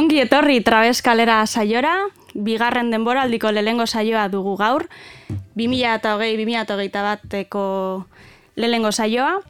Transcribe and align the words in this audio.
ongi 0.00 0.16
etorri 0.22 0.62
trabeskalera 0.64 1.42
saiora, 1.44 1.92
bigarren 2.32 2.88
denboraldiko 2.88 3.50
lehengo 3.52 3.84
saioa 3.84 4.28
dugu 4.32 4.56
gaur, 4.56 4.86
2008-2008 5.60 7.02
bateko 7.04 7.64
lehengo 8.56 8.92
saioa, 8.96 9.42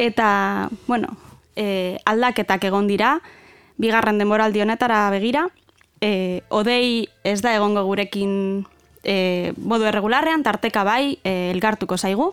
eta, 0.00 0.70
bueno, 0.86 1.18
e, 1.52 1.98
aldaketak 2.08 2.64
egon 2.70 2.88
dira, 2.88 3.18
bigarren 3.76 4.16
denboraldi 4.16 4.62
honetara 4.64 5.02
begira, 5.12 5.48
e, 6.00 6.40
odei 6.48 7.10
ez 7.24 7.42
da 7.44 7.52
egongo 7.58 7.84
gurekin 7.84 8.64
e, 9.04 9.52
modu 9.60 9.84
erregularrean, 9.90 10.46
tarteka 10.46 10.84
bai, 10.84 11.18
e, 11.24 11.50
elgartuko 11.52 12.00
zaigu, 12.00 12.32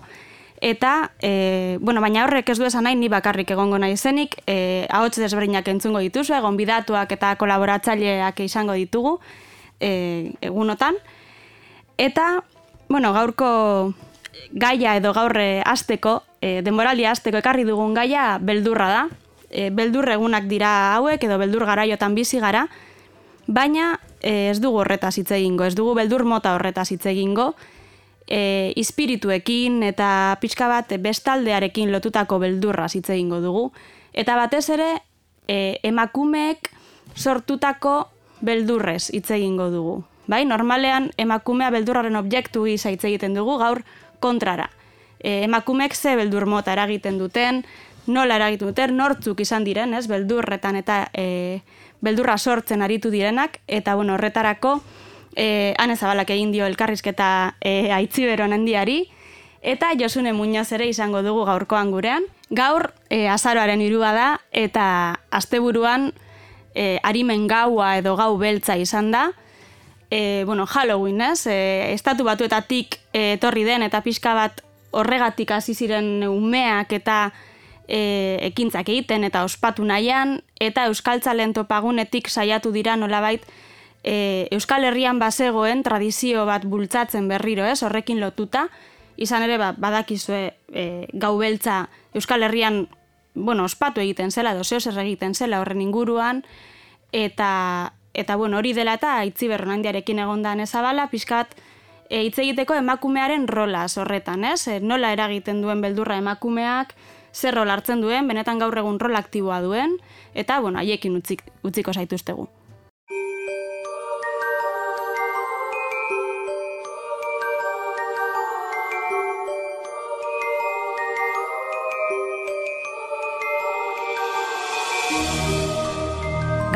eta, 0.62 1.12
e, 1.22 1.78
bueno, 1.82 2.02
baina 2.02 2.24
horrek 2.26 2.50
ez 2.50 2.58
du 2.58 2.66
esan 2.66 2.88
nahi, 2.88 2.96
ni 2.96 3.10
bakarrik 3.10 3.52
egongo 3.52 3.78
nahi 3.78 3.98
zenik, 3.98 4.40
e, 4.48 4.88
ahots 4.90 5.18
desberdinak 5.20 5.68
entzungo 5.68 6.00
dituzu, 6.00 6.34
egon 6.34 6.58
bidatuak 6.58 7.12
eta 7.12 7.36
kolaboratzaileak 7.38 8.40
izango 8.46 8.74
ditugu, 8.74 9.20
e, 9.80 10.34
egunotan, 10.42 10.98
eta, 11.98 12.44
bueno, 12.90 13.14
gaurko 13.14 13.94
gaia 14.52 14.96
edo 14.98 15.14
gaurre 15.14 15.62
asteko, 15.66 16.22
e, 16.42 16.62
denboraldi 16.66 17.06
asteko 17.06 17.42
ekarri 17.42 17.66
dugun 17.68 17.94
gaia 17.94 18.38
beldurra 18.42 18.90
da, 18.90 19.08
e, 19.50 19.70
beldur 19.70 20.10
egunak 20.12 20.48
dira 20.50 20.96
hauek 20.96 21.24
edo 21.24 21.38
beldur 21.38 21.66
garaiotan 21.66 22.16
bizi 22.16 22.40
gara, 22.44 22.68
baina 23.48 23.98
e, 24.20 24.50
ez 24.52 24.60
dugu 24.62 24.82
horretaz 24.84 25.18
hitz 25.18 25.32
egingo, 25.32 25.66
ez 25.66 25.76
dugu 25.76 25.96
beldur 25.98 26.26
mota 26.26 26.56
horretaz 26.56 26.90
hitz 26.92 27.06
egingo, 27.06 27.54
e, 28.28 28.74
ispirituekin 28.76 29.82
eta 29.88 30.38
pixka 30.42 30.68
bat 30.68 30.92
bestaldearekin 31.00 31.92
lotutako 31.92 32.40
beldurra 32.44 32.88
hitz 32.94 33.10
egingo 33.10 33.40
dugu. 33.42 33.72
Eta 34.14 34.36
batez 34.36 34.68
ere, 34.74 34.92
e, 35.48 35.80
emakumeek 35.88 36.72
sortutako 37.16 38.10
beldurrez 38.42 39.10
hitz 39.14 39.32
egingo 39.32 39.70
dugu. 39.72 39.98
Bai, 40.28 40.44
normalean 40.46 41.12
emakumea 41.18 41.72
beldurraren 41.72 42.20
objektu 42.20 42.66
gisa 42.68 42.92
hitz 42.92 43.06
egiten 43.08 43.34
dugu 43.38 43.58
gaur 43.62 43.84
kontrara. 44.20 44.70
E, 45.20 45.44
emakumeek 45.48 45.96
ze 45.96 46.16
beldur 46.20 46.46
mota 46.46 46.74
eragiten 46.76 47.18
duten, 47.18 47.64
nola 48.08 48.36
eragiten 48.36 48.68
duten, 48.68 48.96
nortzuk 48.98 49.40
izan 49.42 49.64
diren, 49.64 49.94
ez, 49.94 50.06
beldurretan 50.08 50.76
eta 50.76 51.08
e, 51.14 51.62
beldurra 52.04 52.38
sortzen 52.38 52.84
aritu 52.84 53.10
direnak, 53.10 53.60
eta 53.68 53.96
bueno, 53.96 54.14
horretarako, 54.16 54.82
e, 55.38 55.76
ane 55.78 55.96
zabalak 55.96 56.34
egin 56.34 56.52
dio 56.52 56.66
elkarrizketa 56.66 57.56
e, 57.62 57.94
aitziberon 57.94 58.54
handiari, 58.54 59.06
eta 59.62 59.94
Josune 60.00 60.34
Muñoz 60.34 60.72
ere 60.74 60.90
izango 60.90 61.22
dugu 61.22 61.46
gaurkoan 61.46 61.92
gurean. 61.94 62.26
Gaur, 62.50 62.92
e, 63.10 63.28
azaroaren 63.30 63.82
irua 63.86 64.14
da, 64.18 64.30
eta 64.52 65.20
asteburuan 65.30 66.12
e, 66.74 66.98
arimen 67.04 67.48
gaua 67.48 67.98
edo 68.02 68.16
gau 68.18 68.34
beltza 68.42 68.78
izan 68.82 69.12
da, 69.12 69.30
e, 70.10 70.44
bueno, 70.46 70.66
Halloween, 70.66 71.22
ez? 71.22 71.46
E, 71.46 71.94
estatu 71.94 72.26
batuetatik 72.26 72.98
e, 73.14 73.38
etorri 73.38 73.64
den 73.68 73.86
eta 73.86 74.02
pixka 74.02 74.34
bat 74.34 74.64
horregatik 74.92 75.52
hasi 75.52 75.76
ziren 75.76 76.24
umeak 76.26 76.94
eta 76.98 77.20
e, 77.88 78.40
ekintzak 78.50 78.90
egiten 78.90 79.28
eta 79.28 79.44
ospatu 79.46 79.86
nahian, 79.86 80.42
eta 80.60 80.88
Euskaltzalen 80.90 81.54
topagunetik 81.54 82.30
saiatu 82.32 82.72
dira 82.72 82.96
nolabait 82.98 83.46
e, 84.08 84.48
Euskal 84.56 84.86
Herrian 84.88 85.20
bazegoen 85.20 85.84
tradizio 85.84 86.46
bat 86.48 86.64
bultzatzen 86.64 87.28
berriro, 87.28 87.66
ez, 87.68 87.82
horrekin 87.84 88.22
lotuta, 88.24 88.70
izan 89.20 89.44
ere 89.44 89.58
ba, 89.60 89.74
badakizue 89.76 90.42
e, 90.72 90.86
gau 91.12 91.36
beltza 91.42 91.88
Euskal 92.16 92.48
Herrian 92.48 92.86
bueno, 93.36 93.66
ospatu 93.68 94.02
egiten 94.02 94.32
zela, 94.32 94.56
edo 94.56 94.64
zeo 94.64 94.80
egiten 94.80 95.36
zela 95.36 95.60
horren 95.62 95.82
inguruan, 95.84 96.44
eta, 97.12 97.94
eta 98.14 98.36
bueno, 98.40 98.58
hori 98.58 98.72
dela 98.74 98.96
eta 98.98 99.20
itzi 99.28 99.50
berron 99.52 99.76
handiarekin 99.76 100.24
egon 100.24 100.42
da 100.42 100.56
nezabala, 100.56 101.10
pixkat, 101.12 101.54
e, 102.10 102.24
hitz 102.24 102.40
egiteko 102.40 102.80
emakumearen 102.80 103.48
rola 103.48 103.86
horretan, 103.92 104.46
ez? 104.46 104.68
E, 104.68 104.80
nola 104.80 105.12
eragiten 105.14 105.62
duen 105.62 105.84
beldurra 105.84 106.18
emakumeak, 106.18 106.96
zer 107.36 107.60
rol 107.60 107.70
hartzen 107.70 108.02
duen, 108.02 108.28
benetan 108.28 108.58
gaur 108.64 108.78
egun 108.78 109.02
rol 109.04 109.20
aktiboa 109.20 109.60
duen, 109.62 110.00
eta, 110.34 110.62
bueno, 110.64 110.80
haiekin 110.80 111.20
utzik, 111.20 111.44
utziko 111.62 111.94
zaituztegu. 111.94 112.48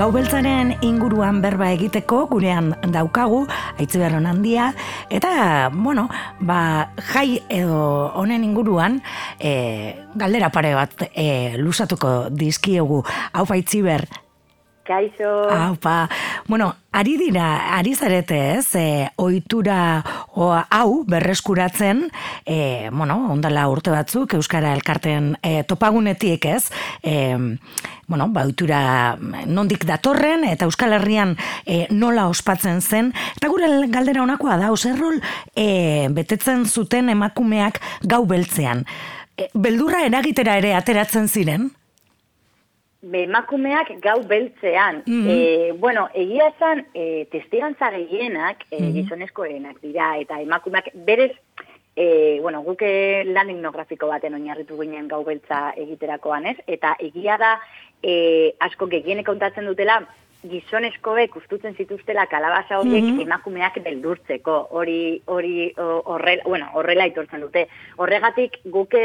Gau 0.01 0.07
beltzaren 0.09 0.71
inguruan 0.81 1.43
berba 1.43 1.67
egiteko 1.75 2.23
gurean 2.31 2.71
daukagu, 2.89 3.43
aitziberron 3.77 4.25
handia, 4.25 4.71
eta, 5.13 5.69
bueno, 5.75 6.07
ba, 6.41 6.89
jai 7.11 7.43
edo 7.53 8.09
honen 8.17 8.41
inguruan, 8.47 8.97
e, 9.37 9.51
galdera 10.17 10.49
pare 10.49 10.73
bat 10.73 11.05
e, 11.13 11.53
lusatuko 11.61 12.15
dizkiegu, 12.33 13.03
hau 13.05 13.45
aitziber, 13.53 14.07
Kaixo. 14.81 15.29
Aupa. 15.53 16.09
Bueno, 16.47 16.73
ari 16.91 17.13
dira, 17.15 17.77
ari 17.77 17.93
zarete 17.95 18.39
ez, 18.57 18.75
e, 18.75 19.09
oitura 19.21 20.01
o, 20.33 20.51
hau 20.55 21.03
berreskuratzen, 21.07 22.05
e, 22.45 22.89
bueno, 22.91 23.17
ondala 23.33 23.67
urte 23.71 23.91
batzuk, 23.91 24.35
Euskara 24.37 24.73
Elkarten 24.75 25.35
e, 25.43 25.63
topagunetik 25.67 26.45
ez, 26.45 26.71
e, 27.03 27.35
bueno, 28.07 28.29
ba, 28.31 28.45
oitura 28.47 29.17
nondik 29.47 29.85
datorren, 29.87 30.45
eta 30.47 30.67
Euskal 30.69 30.95
Herrian 30.97 31.35
e, 31.65 31.85
nola 31.91 32.27
ospatzen 32.31 32.81
zen, 32.81 33.11
eta 33.35 33.51
gure 33.51 33.69
galdera 33.91 34.23
honakoa 34.23 34.57
da, 34.61 34.71
oserrol 34.71 35.19
e, 35.55 36.07
betetzen 36.15 36.65
zuten 36.65 37.11
emakumeak 37.11 37.81
gau 38.07 38.23
beltzean. 38.29 38.85
E, 39.37 39.51
beldurra 39.53 40.05
eragitera 40.07 40.57
ere 40.61 40.75
ateratzen 40.77 41.27
ziren? 41.27 41.71
Emakumeak 43.01 43.93
gau 44.01 44.21
beltzean. 44.23 45.03
Mm 45.05 45.27
-hmm. 45.27 45.79
bueno, 45.79 46.09
egia 46.13 46.47
esan, 46.47 46.85
e, 46.93 47.25
testigantza 47.31 47.91
gehienak 47.91 48.65
e, 48.71 48.79
mm 48.79 49.07
-hmm. 49.07 49.75
dira, 49.81 50.17
eta 50.17 50.39
emakumeak 50.41 50.91
berez, 50.93 51.31
e, 51.95 52.39
bueno, 52.41 52.61
guke 52.61 53.23
lan 53.25 53.49
etnografiko 53.49 54.07
baten 54.07 54.33
oinarritu 54.33 54.77
ginen 54.79 55.07
gau 55.07 55.23
beltza 55.23 55.73
egiterakoan, 55.75 56.45
ez? 56.45 56.57
Eta 56.67 56.95
egia 56.99 57.37
da, 57.37 57.59
e, 58.03 58.53
asko 58.59 58.87
gehienek 58.87 59.25
kontatzen 59.25 59.65
dutela, 59.65 60.01
gizonezkoek 60.41 61.35
ustutzen 61.37 61.75
zituztela 61.77 62.25
kalabaza 62.25 62.79
horiek 62.79 63.03
mm 63.03 63.19
emakumeak 63.21 63.77
beldurtzeko, 63.85 64.55
hori 64.71 65.21
hori 65.25 65.73
horrela, 65.77 66.41
bueno, 66.45 66.69
horrela 66.73 67.03
aitortzen 67.03 67.41
dute. 67.41 67.67
Horregatik 67.97 68.57
guke 68.65 69.03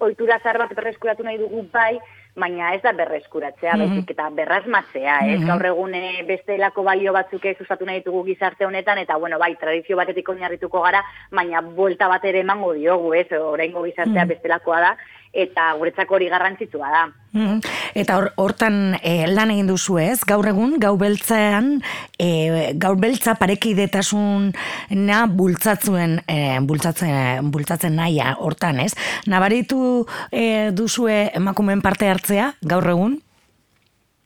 ohitura 0.00 0.40
zar 0.42 0.58
bat 0.58 0.72
berreskuratu 0.74 1.26
nahi 1.26 1.36
dugu 1.38 1.66
bai, 1.72 1.98
baina 2.38 2.72
ez 2.74 2.82
da 2.82 2.92
berreskuratzea, 2.92 3.76
mm 3.76 3.82
-hmm. 3.82 4.10
eta 4.14 4.30
berrazmatzea, 4.30 5.18
ez? 5.26 5.40
Mm 5.40 5.46
Gaur 5.48 5.66
egun 5.66 5.94
eh, 5.94 6.24
beste 6.26 6.58
lako 6.58 6.82
balio 6.82 7.12
batzuk 7.12 7.44
ez 7.44 7.56
usatu 7.60 7.86
nahi 7.86 8.02
dugu 8.04 8.24
gizarte 8.24 8.66
honetan, 8.66 8.98
eta 8.98 9.16
bueno, 9.16 9.38
bai, 9.38 9.54
tradizio 9.56 9.96
batetik 9.96 10.28
oinarrituko 10.28 10.82
gara, 10.82 11.02
baina 11.30 11.60
buelta 11.60 12.08
bat 12.08 12.24
ere 12.24 12.40
emango 12.40 12.72
diogu, 12.72 13.14
ez? 13.14 13.26
Oraingo 13.32 13.82
gizartea 13.84 14.24
mm 14.24 14.28
bestelakoa 14.28 14.80
da, 14.80 14.96
eta 15.38 15.72
guretzako 15.78 16.18
hori 16.18 16.28
garrantzitsua 16.32 16.90
da. 16.92 17.04
Mm-hmm. 17.36 17.74
Eta 18.00 18.16
hortan 18.40 18.96
e, 19.02 19.12
lan 19.30 19.52
egin 19.54 19.68
duzu 19.68 19.98
ez, 20.02 20.18
gaur 20.26 20.48
egun, 20.50 20.78
gau 20.82 20.94
beltzean, 21.00 21.76
e, 22.18 22.72
gaur 22.80 22.98
beltza 23.00 23.36
parekidetasun 23.38 24.50
na 24.96 25.22
bultzatzen, 25.30 26.18
e, 26.26 26.40
bultzatzen, 26.66 27.52
bultzatzen 27.54 27.98
naia 28.00 28.34
hortan 28.40 28.82
ez. 28.84 28.92
Nabaritu 29.30 30.06
e, 30.32 30.70
duzue 30.74 31.28
emakumen 31.38 31.84
parte 31.84 32.10
hartzea 32.10 32.52
gaur 32.66 32.94
egun? 32.96 33.18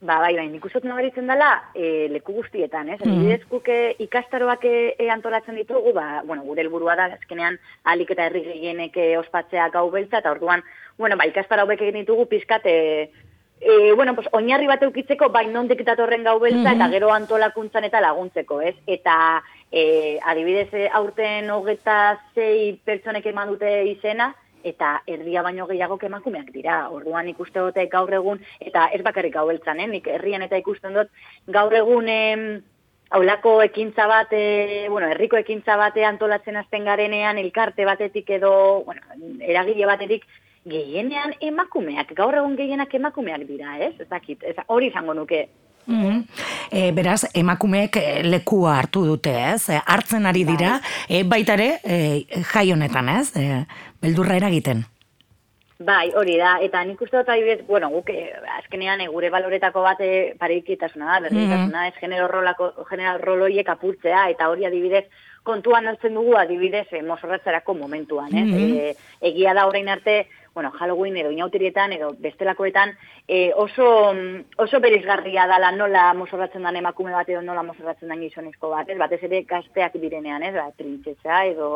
Ba, 0.02 0.16
bai, 0.19 0.32
bai, 0.34 0.49
nik 0.50 0.64
usot 0.66 0.82
nabaritzen 0.82 1.28
dela 1.31 1.49
e, 1.78 2.08
leku 2.10 2.32
guztietan, 2.34 2.88
ez? 2.88 2.99
Mm 3.04 3.38
-hmm. 3.38 3.94
ikastaroak 4.02 4.64
e, 4.64 4.96
e, 4.99 5.10
antolatzen 5.10 5.54
ditugu, 5.54 5.93
ba, 5.93 6.22
bueno, 6.26 6.43
gure 6.43 6.62
helburua 6.62 6.96
da, 6.96 7.04
azkenean 7.04 7.58
alik 7.84 8.10
eta 8.10 8.25
herri 8.26 8.43
gehienek 8.43 8.96
ospatzea 9.19 9.69
gau 9.69 9.90
beltza, 9.90 10.19
eta 10.19 10.32
orduan 10.32 10.62
bueno, 10.99 11.16
ba, 11.16 11.26
ikastara 11.26 11.62
hauek 11.62 11.81
egin 11.81 12.00
ditugu 12.00 12.26
pizkat, 12.26 12.66
e, 12.66 13.10
e, 13.60 13.93
bueno, 13.94 14.14
pues, 14.14 14.28
oinarri 14.32 14.66
bat 14.66 14.82
eukitzeko, 14.82 15.28
bai 15.31 15.46
nondik 15.46 15.84
datorren 15.87 16.25
gau 16.25 16.38
beltza, 16.40 16.72
eta 16.72 16.88
gero 16.88 17.12
antolakuntzan 17.12 17.84
eta 17.84 18.00
laguntzeko, 18.00 18.60
ez? 18.60 18.75
Eta 18.87 19.43
e, 19.70 20.19
adibidez 20.19 20.90
aurten 20.93 21.50
hogeta 21.50 22.19
zei 22.34 22.81
pertsonek 22.84 23.26
eman 23.26 23.54
dute 23.54 23.84
izena, 23.84 24.32
eta 24.64 25.03
erdia 25.06 25.43
baino 25.43 25.67
gehiago 25.67 25.99
emakumeak 26.03 26.50
dira. 26.53 26.88
Orduan 26.91 27.29
ikuste 27.29 27.61
dute 27.61 27.87
gaur 27.87 28.12
egun, 28.12 28.41
eta 28.61 28.88
ez 28.93 29.03
bakarrik 29.03 29.35
beltzan, 29.35 29.81
eh? 29.81 29.87
nik 29.87 30.06
herrian 30.06 30.43
eta 30.43 30.56
ikusten 30.56 30.94
dut, 30.94 31.09
gaur 31.47 31.73
egun... 31.75 32.09
Em, 32.09 32.62
Aulako 33.12 33.59
ekintza 33.61 34.06
bat, 34.09 34.31
e, 34.32 34.87
bueno, 34.88 35.06
herriko 35.12 35.37
ekintza 35.37 35.75
bate 35.76 36.00
antolatzen 36.09 36.56
azten 36.56 36.87
garenean, 36.88 37.37
elkarte 37.37 37.85
batetik 37.85 38.31
edo, 38.38 38.53
bueno, 38.87 39.03
eragile 39.44 39.85
batetik, 39.85 40.25
gehienean 40.64 41.35
emakumeak, 41.41 42.14
gaur 42.17 42.38
egun 42.38 42.56
gehienak 42.56 42.94
emakumeak 42.94 43.44
dira, 43.44 43.76
ez? 43.85 43.93
Ez 44.00 44.09
dakit, 44.09 44.43
ez, 44.49 44.56
hori 44.67 44.88
izango 44.88 45.12
nuke 45.19 45.43
Mm 45.87 46.23
beraz, 46.94 47.26
emakumeek 47.37 47.99
lekua 48.25 48.79
hartu 48.79 49.02
dute, 49.05 49.32
ez? 49.52 49.69
hartzen 49.84 50.25
ari 50.26 50.44
dira, 50.49 50.79
bai. 50.81 51.19
e, 51.19 51.23
baita 51.29 51.56
ere, 51.58 51.69
e, 51.84 51.99
jai 52.49 52.70
honetan, 52.73 53.11
ez? 53.12 53.37
E, 53.37 53.67
beldurra 54.00 54.38
eragiten. 54.40 54.84
Bai, 55.82 56.12
hori 56.19 56.37
da, 56.38 56.56
eta 56.62 56.82
nik 56.87 57.00
uste 57.02 57.19
dut 57.19 57.31
adibidez, 57.32 57.67
bueno, 57.67 57.88
guk 57.90 58.11
azkenean 58.58 59.02
e, 59.02 59.08
gure 59.11 59.31
baloretako 59.34 59.82
bate 59.84 60.08
pareikitasuna 60.38 61.08
da, 61.08 61.20
berdintasuna, 61.26 61.85
mm 61.85 61.90
ez 61.90 62.00
genero 62.00 62.28
rolako, 62.31 62.70
general 62.88 63.20
roloiek 63.23 63.69
apurtzea, 63.69 64.28
eta 64.35 64.49
hori 64.52 64.67
adibidez, 64.69 65.05
kontuan 65.43 65.88
hartzen 65.90 66.14
dugu 66.14 66.37
adibidez 66.38 66.87
e, 66.93 67.02
mosorratzerako 67.06 67.75
momentuan, 67.81 68.31
ez? 68.32 68.46
Mm 68.46 69.28
egia 69.32 69.55
da 69.55 69.67
orain 69.69 69.88
arte, 69.88 70.26
bueno, 70.54 70.70
Halloween 70.70 71.16
edo 71.16 71.31
inautirietan 71.31 71.93
edo 71.93 72.12
bestelakoetan 72.19 72.93
e, 73.26 73.52
oso, 73.56 74.12
oso 74.58 74.81
berizgarria 74.81 75.46
dala 75.46 75.70
nola 75.72 76.12
mosorratzen 76.14 76.62
den 76.62 76.81
emakume 76.82 77.12
bat 77.12 77.28
edo 77.28 77.40
nola 77.43 77.62
mosorratzen 77.62 78.12
den 78.12 78.20
gizonezko 78.26 78.70
bat, 78.75 78.88
ez? 78.88 78.99
Batez 78.99 79.22
ere 79.28 79.43
gazteak 79.49 79.96
direnean, 80.02 80.43
ez? 80.43 80.52
Ba, 80.54 80.69
trintxetza 80.76 81.44
edo 81.49 81.70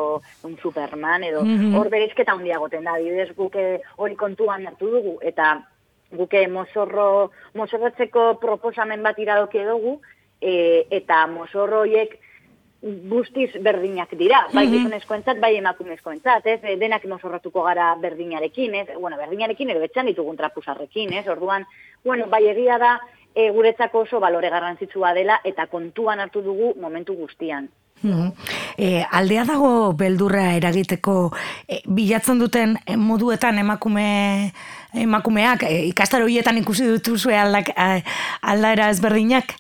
un 0.44 0.58
Superman 0.62 1.25
edo 1.25 1.44
mm 1.44 1.75
hor 1.76 1.88
berizketa 1.90 2.37
goten 2.37 2.84
da, 2.84 2.96
bidez 2.96 3.32
guke 3.37 3.81
hori 3.96 4.14
kontuan 4.17 4.67
hartu 4.67 4.90
dugu 4.90 5.19
eta 5.23 5.67
guke 6.11 6.46
mosorro, 6.49 7.32
mosorratzeko 7.55 8.38
proposamen 8.40 9.02
bat 9.02 9.19
iradoke 9.19 9.64
dugu 9.64 10.00
e, 10.40 10.87
eta 10.90 11.26
mosorroiek 11.26 12.19
guztiz 13.11 13.50
berdinak 13.62 14.11
dira, 14.19 14.47
bai 14.53 14.67
mm 14.67 14.87
-hmm. 14.87 15.41
bai 15.41 15.56
emakumezkoentzat, 15.56 16.47
ez? 16.47 16.61
E, 16.62 16.77
denak 16.77 17.05
mozorratuko 17.05 17.62
gara 17.62 17.94
berdinarekin, 17.94 18.75
ez? 18.75 18.88
Bueno, 19.00 19.17
berdinarekin 19.17 19.71
edo 19.71 19.83
etxan 19.83 20.06
ditugun 20.06 20.37
trapusarrekin, 20.37 21.12
ez? 21.12 21.27
Orduan, 21.29 21.67
bueno, 22.05 22.27
bai 22.27 22.47
egia 22.47 22.79
da, 22.79 23.00
e, 23.35 23.50
guretzako 23.50 24.00
oso 24.00 24.21
balore 24.21 24.50
garrantzitsua 24.50 25.12
dela 25.15 25.41
eta 25.44 25.67
kontuan 25.67 26.21
hartu 26.21 26.43
dugu 26.43 26.75
momentu 26.81 27.15
guztian. 27.15 27.69
Mm 28.03 28.33
aldea 29.11 29.44
dago 29.49 29.93
beldurra 29.97 30.53
eragiteko 30.53 31.33
e, 31.69 31.81
bilatzen 31.88 32.38
duten 32.38 32.77
moduetan 32.97 33.59
emakume 33.59 34.53
emakumeak 34.93 35.62
e, 35.62 35.87
ikastaro 35.87 36.27
hietan 36.27 36.59
ikusi 36.59 36.85
dutu 36.85 37.17
aldak 37.31 37.71
aldaera 38.43 38.91
ezberdinak? 38.91 39.55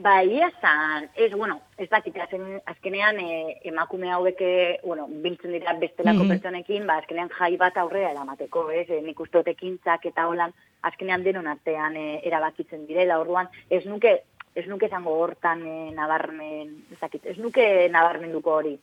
Ba, 0.00 0.22
ia 0.24 0.50
zan, 0.60 1.10
ez, 1.14 1.30
bueno, 1.32 1.60
ez 1.76 1.88
dakit, 1.90 2.16
azkenean 2.64 3.18
e, 3.20 3.60
emakume 3.68 4.08
hauek, 4.12 4.40
e, 4.40 4.78
bueno, 4.84 5.06
biltzen 5.10 5.52
dira 5.52 5.74
bestelako 5.74 6.18
mm 6.18 6.22
-hmm. 6.22 6.28
pertsonekin, 6.28 6.86
ba, 6.86 6.96
azkenean 7.02 7.28
jai 7.28 7.56
bat 7.56 7.76
aurrera 7.76 8.10
eramateko, 8.10 8.70
ez, 8.70 8.88
e, 8.88 9.00
nik 9.02 9.20
ustotekin 9.20 9.78
zak 9.84 10.06
eta 10.06 10.26
holan, 10.26 10.54
azkenean 10.82 11.24
denon 11.24 11.46
artean 11.46 11.96
e, 11.96 12.20
erabakitzen 12.24 12.86
direla, 12.86 13.18
orduan, 13.20 13.48
ez 13.68 13.84
nuke, 13.86 14.22
ez 14.54 14.66
nuke 14.66 14.88
zango 14.88 15.10
hortan 15.10 15.66
e, 15.66 15.90
nabarmen, 15.90 16.68
ez 16.92 17.00
dakit, 17.00 17.26
ez 17.26 17.38
nuke 17.38 17.88
nabarmenduko 17.90 18.54
hori. 18.54 18.78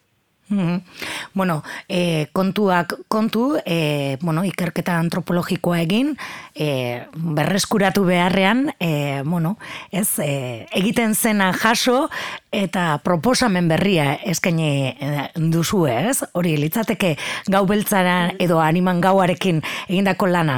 Mm 0.49 0.77
Bueno, 1.33 1.61
e, 1.87 2.27
kontuak 2.33 2.95
kontu, 3.07 3.59
e, 3.65 4.17
bueno, 4.21 4.43
ikerketa 4.47 4.95
antropologikoa 4.97 5.81
egin, 5.83 6.15
e, 6.55 7.05
berreskuratu 7.13 8.05
beharrean, 8.07 8.71
e, 8.79 9.21
bueno, 9.25 9.57
ez, 9.91 10.17
e, 10.17 10.65
egiten 10.71 11.13
zena 11.13 11.51
jaso 11.53 12.09
eta 12.51 12.97
proposamen 13.03 13.67
berria 13.67 14.15
eskaini 14.15 14.97
duzu, 15.35 15.85
ez? 15.91 16.23
Hori 16.33 16.55
litzateke 16.57 17.17
gau 17.45 17.65
beltzara 17.67 18.31
edo 18.39 18.59
animan 18.63 19.01
gauarekin 19.01 19.61
egindako 19.87 20.31
lana. 20.31 20.57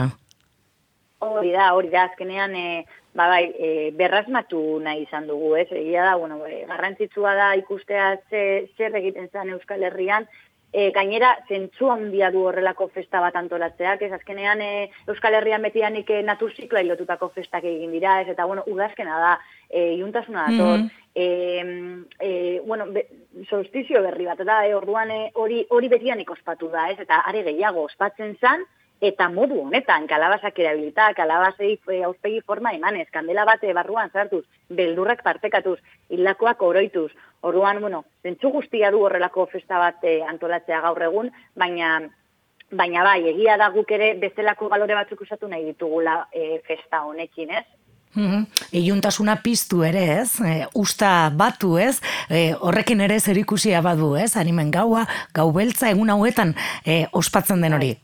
Hori 1.19 1.51
da, 1.51 1.73
hori 1.75 1.89
da, 1.91 2.05
azkenean, 2.07 2.55
e, 2.55 2.85
ba, 3.13 3.27
bai, 3.27 3.53
e, 3.57 3.91
berrazmatu 3.97 4.79
nahi 4.83 5.03
izan 5.07 5.27
dugu, 5.27 5.55
ez? 5.57 5.67
Egia 5.71 6.05
da, 6.05 6.15
bueno, 6.15 6.39
e, 6.45 6.65
garrantzitsua 6.69 7.33
da 7.35 7.49
ikustea 7.59 8.13
ze, 8.29 8.43
zer 8.77 8.95
egiten 8.95 9.29
zen 9.33 9.49
Euskal 9.55 9.83
Herrian, 9.83 10.27
e, 10.71 10.91
gainera, 10.93 11.31
zentzu 11.49 11.89
handia 11.89 12.29
du 12.31 12.43
horrelako 12.45 12.89
festa 12.93 13.21
bat 13.23 13.35
antolatzeak, 13.35 14.03
ez? 14.05 14.11
Azkenean 14.13 14.61
e, 14.61 14.71
Euskal 15.09 15.39
Herrian 15.39 15.65
betianik 15.65 16.09
e, 16.13 16.21
naturzikloa 16.23 16.83
ilotutako 16.85 17.31
festak 17.35 17.65
egin 17.65 17.91
dira, 17.95 18.19
ez? 18.21 18.29
Eta, 18.35 18.45
bueno, 18.45 18.63
udazkena 18.69 19.19
da, 19.19 19.35
e, 19.69 19.93
iuntasuna 19.99 20.49
dator, 20.49 20.79
mm 20.85 20.95
e, 21.19 22.61
bueno, 22.65 22.85
be, 22.93 23.01
solstizio 23.49 23.99
berri 24.05 24.27
bat, 24.29 24.39
da, 24.47 24.61
e, 24.63 24.75
orduan 24.77 25.09
hori 25.33 25.65
hori 25.75 25.89
betian 25.91 26.21
ikospatu 26.21 26.69
da, 26.71 26.85
ez, 26.93 26.99
eta 27.01 27.17
are 27.27 27.41
gehiago 27.43 27.81
ospatzen 27.89 28.37
zan, 28.39 28.63
eta 29.01 29.29
modu 29.29 29.61
honetan, 29.63 30.07
kalabazak 30.07 30.59
erabilita, 30.59 31.13
kalabazei 31.15 31.77
e, 31.87 32.03
auspegi 32.03 32.41
forma 32.41 32.73
emanez, 32.75 33.07
kandela 33.11 33.45
bate 33.45 33.73
barruan 33.73 34.11
zartuz, 34.11 34.43
beldurrak 34.69 35.23
partekatuz, 35.23 35.79
hilakoak 36.09 36.61
oroituz, 36.61 37.11
orduan, 37.41 37.79
bueno, 37.81 38.03
zentsu 38.23 38.51
guztia 38.51 38.91
du 38.91 39.03
horrelako 39.05 39.47
festa 39.51 39.79
bat 39.79 40.03
e, 40.03 40.19
antolatzea 40.27 40.81
gaur 40.81 41.03
egun, 41.09 41.31
baina 41.55 41.99
baina 42.71 43.03
bai, 43.03 43.23
egia 43.31 43.57
da 43.57 43.69
guk 43.73 43.91
ere 43.91 44.13
bestelako 44.21 44.69
balore 44.69 44.93
batzuk 44.93 45.23
usatu 45.25 45.47
nahi 45.49 45.65
ditugula 45.71 46.27
e, 46.31 46.59
festa 46.67 47.03
honekin, 47.07 47.55
ez? 47.57 47.65
Mm 48.13 48.45
Iuntasuna 48.73 49.35
piztu 49.41 49.83
ere, 49.85 50.03
ez? 50.21 50.41
E, 50.45 50.67
usta 50.77 51.31
batu, 51.33 51.77
ez? 51.81 52.01
E, 52.29 52.53
horrekin 52.53 53.01
ere 53.01 53.19
zer 53.19 53.37
ikusia 53.37 53.81
badu, 53.85 54.15
ez? 54.17 54.35
Animen 54.37 54.69
gaua, 54.71 55.07
gau 55.33 55.49
beltza 55.53 55.89
egun 55.89 56.09
hauetan 56.13 56.53
e, 56.85 57.05
ospatzen 57.13 57.65
den 57.65 57.77
hori. 57.77 57.95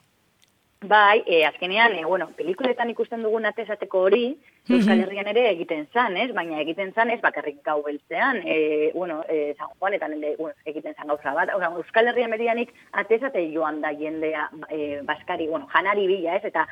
Bai, 0.88 1.24
e, 1.26 1.46
azkenean, 1.46 1.94
e, 1.96 2.06
bueno, 2.06 2.30
pelikuletan 2.38 2.90
ikusten 2.90 3.24
dugun 3.24 3.46
atezateko 3.46 4.04
hori, 4.08 4.26
Euskal 4.70 5.02
Herrian 5.04 5.28
ere 5.30 5.44
egiten 5.52 5.86
zan, 5.94 6.18
ez? 6.18 6.32
Baina 6.34 6.60
egiten 6.62 6.92
zan, 6.94 7.12
ez 7.14 7.20
bakarrik 7.22 7.60
gau 7.66 7.82
beltzean, 7.86 8.42
e, 8.46 8.92
bueno, 8.94 9.20
e, 9.30 9.54
San 9.58 9.70
Juanetan 9.80 10.16
ere, 10.18 10.36
bueno, 10.40 10.56
egiten 10.66 10.96
zan 10.96 11.12
gauza 11.14 11.34
bat. 11.38 11.54
Ora, 11.56 11.72
Euskal 11.78 12.10
Herrian 12.10 12.34
medianik 12.34 12.74
atezate 12.92 13.46
joan 13.54 13.82
da 13.82 13.94
jendea 13.94 14.50
e, 14.70 15.02
baskari, 15.06 15.48
bueno, 15.48 15.70
janari 15.74 16.08
bila, 16.10 16.36
ez? 16.38 16.46
Eta 16.50 16.68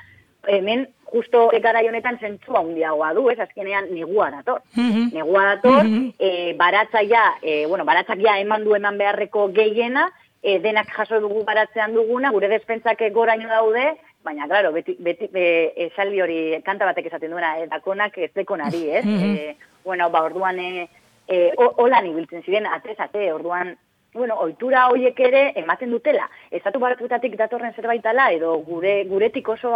hemen, 0.47 0.87
justo 1.13 1.45
ekara 1.53 1.83
honetan 1.87 2.17
zentzua 2.19 2.63
hundiagoa 2.65 3.13
du, 3.13 3.27
ez? 3.29 3.39
Azkenean, 3.39 3.91
negua 3.93 4.29
dator. 4.31 4.61
Negua 5.13 5.45
dator, 5.53 5.89
e, 6.17 6.53
baratzaia, 6.59 7.25
e, 7.41 7.65
bueno, 7.67 7.85
baratzak 7.85 8.21
ja 8.21 8.39
eman 8.41 8.65
du 8.65 8.75
eman 8.75 8.97
beharreko 8.97 9.49
gehiena, 9.53 10.09
e, 10.43 10.59
denak 10.59 10.91
jaso 10.91 11.19
dugu 11.23 11.43
baratzean 11.47 11.93
duguna, 11.95 12.31
gure 12.35 12.49
despentzak 12.51 13.01
goraino 13.15 13.47
daude, 13.49 13.85
baina, 14.23 14.47
claro, 14.47 14.73
beti, 14.75 14.97
beti 14.99 15.29
e, 15.33 15.47
esaldi 15.87 16.21
hori 16.21 16.39
kanta 16.65 16.85
batek 16.85 17.07
esaten 17.07 17.31
duena, 17.31 17.55
e, 17.59 17.67
dakonak 17.71 18.17
ez 18.17 18.31
dekonari, 18.35 18.89
ez? 18.89 19.05
Mm 19.05 19.17
-hmm. 19.17 19.37
e, 19.37 19.55
bueno, 19.85 20.09
ba, 20.09 20.23
orduan, 20.23 20.59
e, 20.59 20.89
e, 21.27 21.53
holan 21.55 22.05
ibiltzen 22.05 22.43
ziren, 22.43 22.67
atez, 22.67 22.99
ate, 22.99 23.31
orduan, 23.33 23.77
bueno, 24.13 24.35
oitura 24.35 24.87
horiek 24.89 25.19
ere 25.19 25.53
ematen 25.55 25.89
dutela. 25.89 26.29
Estatu 26.51 26.79
baratutatik 26.79 27.35
datorren 27.35 27.73
zerbaitala, 27.73 28.31
edo 28.31 28.57
gure, 28.67 29.03
guretik 29.05 29.49
oso, 29.49 29.71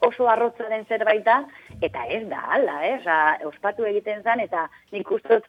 oso 0.00 0.28
arrotza 0.28 0.68
den 0.68 0.84
zerbaita, 0.86 1.44
eta 1.80 2.06
ez 2.06 2.24
da, 2.28 2.40
ala, 2.58 2.80
eh? 2.88 2.96
Osa, 3.00 3.38
ospatu 3.44 3.84
egiten 3.84 4.22
zen, 4.22 4.40
eta 4.40 4.68
nik 4.92 5.10
ustot 5.10 5.44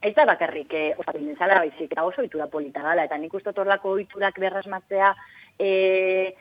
Ez 0.00 0.14
da 0.16 0.24
bakarrik, 0.24 0.72
eh, 0.72 0.94
oza, 0.96 1.12
zala 1.38 1.58
baizik, 1.60 1.92
eta 1.92 2.04
oso 2.04 2.22
oitura 2.22 2.46
polita 2.46 2.82
gala, 2.82 3.04
eta 3.04 3.18
nik 3.18 3.34
uste 3.34 3.52
torlako 3.52 3.96
oiturak 3.98 4.38
berrasmatzea 4.40 5.14
e, 5.58 6.34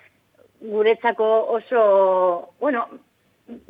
guretzako 0.61 1.27
oso, 1.57 2.53
bueno, 2.59 2.85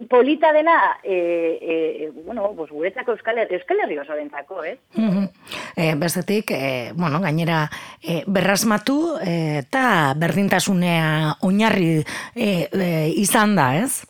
polita 0.09 0.51
dela, 0.53 0.99
e, 1.03 1.15
e, 1.61 2.11
bueno, 2.25 2.51
pues, 2.55 2.69
guretzako 2.69 3.15
euskal 3.15 3.39
herri, 3.39 3.55
euskal 3.57 3.81
herri 3.83 3.97
oso 3.97 4.13
dentzako, 4.13 4.63
eh? 4.63 4.77
Mm 4.93 5.09
-hmm. 5.09 5.29
e, 5.75 5.95
Bezetik, 5.95 6.51
e, 6.51 6.91
bueno, 6.93 7.19
gainera, 7.19 7.69
e, 8.03 8.23
berrasmatu 8.27 9.17
eta 9.23 10.13
berdintasunea 10.17 11.37
oinarri 11.41 12.03
e, 12.35 12.69
e, 12.71 13.09
izan 13.15 13.55
da, 13.55 13.75
ez? 13.77 14.05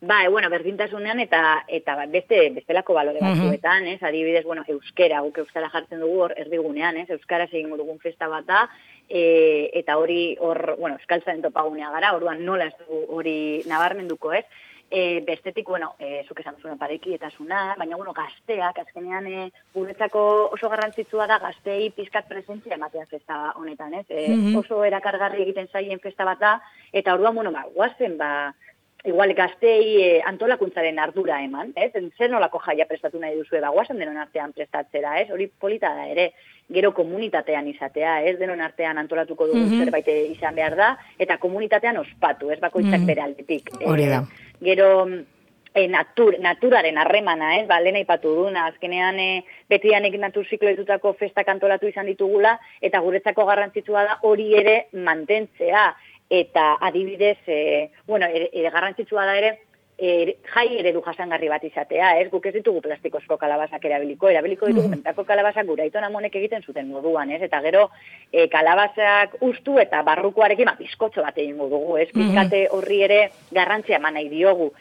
Ba, 0.00 0.28
bueno, 0.30 0.48
berdintasunean 0.48 1.18
eta 1.18 1.64
eta 1.66 1.96
beste 2.06 2.38
bestelako 2.54 2.94
balore 2.94 3.18
batzuetan, 3.18 3.88
ez? 3.90 3.98
Adibidez, 4.06 4.44
bueno, 4.44 4.62
euskera, 4.68 5.24
guk 5.26 5.40
euskara 5.42 5.70
jartzen 5.72 5.98
dugu 6.04 6.20
hor 6.22 6.34
erdigunean, 6.38 7.00
ez? 7.02 7.08
Euskara 7.10 7.48
egingo 7.50 7.76
dugun 7.80 7.98
festa 7.98 8.28
bat 8.30 8.46
da, 8.46 8.60
e, 9.08 9.70
eta 9.80 9.96
hori 9.98 10.36
hor, 10.38 10.76
bueno, 10.78 11.00
euskaltzaren 11.00 11.42
topagunea 11.42 11.90
gara, 11.90 12.12
orduan 12.14 12.44
nola 12.46 12.68
ez 12.70 12.76
dugu 12.78 13.18
hori 13.18 13.64
nabarmenduko, 13.66 14.32
ez? 14.38 14.44
E, 14.88 15.18
bestetik, 15.26 15.66
bueno, 15.66 15.90
e, 15.98 16.22
zuk 16.28 16.38
esan 16.40 16.54
zuen 16.62 16.78
pareki 16.78 17.18
eta 17.18 17.32
zuna, 17.36 17.74
baina, 17.76 17.98
bueno, 17.98 18.14
gazteak, 18.14 18.78
azkenean, 18.84 19.26
e, 19.26 19.50
guretzako 19.74 20.22
oso 20.54 20.70
garrantzitsua 20.70 21.26
da 21.26 21.40
gaztei 21.42 21.90
pizkat 21.98 22.30
presentzia 22.30 22.78
ematea 22.78 23.04
festa 23.10 23.50
honetan, 23.56 23.98
ez? 23.98 24.06
E, 24.08 24.30
Oso 24.62 24.84
erakargarri 24.86 25.42
egiten 25.42 25.66
zaien 25.74 25.98
festa 25.98 26.24
bat 26.24 26.38
da, 26.38 26.56
eta 26.92 27.18
orduan, 27.18 27.34
bueno, 27.34 27.52
ba, 27.52 27.66
guazen, 27.74 28.16
ba, 28.16 28.54
igual 29.04 29.32
gaztei 29.34 30.02
e, 30.02 30.22
antolakuntzaren 30.26 30.98
ardura 30.98 31.38
eman, 31.44 31.72
ez? 31.76 31.92
Zer 32.18 32.30
nolako 32.30 32.58
jaia 32.64 32.86
prestatu 32.86 33.20
nahi 33.20 33.36
duzu 33.38 33.56
eba, 33.56 33.70
guazen 33.70 33.98
denon 33.98 34.18
artean 34.18 34.52
prestatzera, 34.52 35.20
ez? 35.20 35.30
Hori 35.30 35.46
polita 35.48 35.92
da 35.94 36.08
ere, 36.10 36.32
gero 36.68 36.92
komunitatean 36.96 37.68
izatea, 37.70 38.18
ez? 38.26 38.36
Denon 38.40 38.60
artean 38.60 38.98
antolatuko 38.98 39.46
dugu 39.46 39.58
mm 39.58 39.70
-hmm. 39.70 39.84
zerbait 39.84 40.08
izan 40.36 40.54
behar 40.54 40.76
da, 40.76 40.96
eta 41.18 41.38
komunitatean 41.38 41.96
ospatu, 41.96 42.50
ez? 42.50 42.60
Bakoitzak 42.60 42.98
mm 42.98 43.02
-hmm. 43.02 43.06
bere 43.06 43.22
aldetik. 43.22 43.70
Hori 43.86 44.06
da. 44.06 44.24
gero, 44.60 45.06
e, 45.74 45.88
natur, 45.88 46.36
naturaren 46.40 46.98
harremana, 46.98 47.56
ez, 47.60 47.66
ba, 47.68 47.80
lehen 47.80 47.96
aipatu 48.00 48.34
duna, 48.34 48.66
azkenean 48.66 49.18
e, 49.18 49.44
betianek 49.70 50.18
natur 50.18 50.46
zikloetutako 50.46 51.14
festa 51.20 51.44
kantolatu 51.44 51.88
izan 51.88 52.06
ditugula, 52.06 52.58
eta 52.80 53.00
guretzako 53.04 53.44
garrantzitsua 53.44 54.04
da 54.04 54.18
hori 54.22 54.54
ere 54.58 54.76
mantentzea, 54.92 55.94
eta 56.30 56.76
adibidez, 56.80 57.38
e, 57.46 57.90
bueno, 58.06 58.26
ere, 58.26 58.50
ere 58.52 58.70
garrantzitsua 58.70 59.24
da 59.24 59.36
ere, 59.38 59.58
e, 59.98 60.36
jai 60.54 60.66
eredu 60.78 61.02
jasangarri 61.02 61.50
bat 61.50 61.64
izatea, 61.66 62.12
ez? 62.22 62.28
Guk 62.30 62.46
ez 62.46 62.54
ditugu 62.54 62.80
plastikozko 62.84 63.36
kalabazak 63.40 63.84
erabiliko, 63.84 64.30
erabiliko 64.30 64.66
ditugu 64.70 64.88
mm 64.88 65.02
-hmm. 65.02 65.26
kalabazak 65.26 65.66
gura 65.66 65.84
ito 65.84 66.00
namonek 66.00 66.34
egiten 66.36 66.62
zuten 66.62 66.88
moduan, 66.88 67.30
ez? 67.30 67.42
Eta 67.42 67.60
gero 67.60 67.90
e, 68.32 68.48
kalabazak 68.48 69.36
ustu 69.40 69.78
eta 69.78 70.02
barrukoarekin, 70.02 70.66
ba, 70.66 70.76
bizkotxo 70.78 71.22
bat 71.22 71.38
egin 71.38 71.58
dugu, 71.58 71.96
ez? 71.98 72.08
Bizkate 72.14 72.68
horri 72.70 73.02
ere 73.02 73.30
garrantzia 73.50 73.96
eman 73.96 74.14
nahi 74.14 74.28
diogu. 74.28 74.72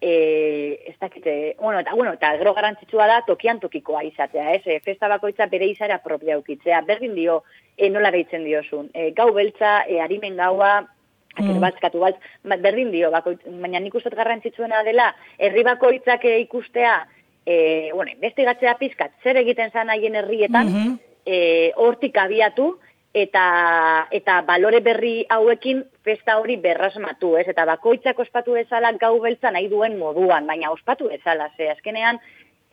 E, 0.00 0.80
ez 0.86 0.98
dakite, 1.00 1.56
bueno, 1.60 1.78
eta, 1.80 1.94
bueno, 1.94 2.12
eta 2.12 2.36
gero 2.36 2.52
garrantzitsua 2.52 3.06
da 3.06 3.22
tokian 3.22 3.60
tokikoa 3.60 4.02
izatea, 4.02 4.54
ez? 4.54 4.62
E, 4.66 4.80
festa 4.80 5.08
bakoitza 5.08 5.46
bere 5.46 5.66
izara 5.66 5.98
propia 5.98 6.36
ukitzea, 6.36 6.82
berdin 6.82 7.14
dio, 7.14 7.44
e, 7.78 7.88
nola 7.88 8.10
deitzen 8.10 8.44
diozun. 8.44 8.90
E, 8.92 9.12
gau 9.12 9.32
beltza, 9.32 9.84
e, 9.88 10.00
harimen 10.00 10.36
gaua, 10.36 10.84
Mm. 11.38 11.60
Batzkatu 11.60 11.98
bat, 11.98 12.20
berdin 12.44 12.92
dio, 12.92 13.10
bako, 13.10 13.34
baina 13.60 13.80
nik 13.82 13.94
uste 13.94 14.12
garrantzitsuena 14.14 14.84
dela, 14.86 15.10
herri 15.38 15.64
bakoitzak 15.66 16.24
ikustea, 16.30 17.00
e, 17.46 17.90
bueno, 17.92 18.12
investigatzea 18.14 18.76
pizkat, 18.78 19.12
zer 19.22 19.40
egiten 19.42 19.70
zan 19.72 19.90
haien 19.90 20.14
herrietan, 20.14 20.66
mm 20.66 20.74
-hmm. 20.74 20.98
e, 21.26 21.72
hortik 21.76 22.16
abiatu, 22.18 22.76
eta, 23.14 24.08
eta 24.10 24.40
balore 24.42 24.80
berri 24.82 25.24
hauekin 25.30 25.84
festa 26.04 26.36
hori 26.38 26.56
berrasmatu, 26.56 27.36
ez? 27.38 27.46
Eta 27.48 27.64
bakoitzak 27.64 28.18
ospatu 28.18 28.56
ezala 28.58 28.92
gau 28.98 29.20
beltza 29.22 29.52
nahi 29.54 29.68
duen 29.70 29.96
moduan, 29.98 30.46
baina 30.46 30.72
ospatu 30.74 31.08
ezala, 31.14 31.48
ze 31.56 31.70
azkenean, 31.70 32.18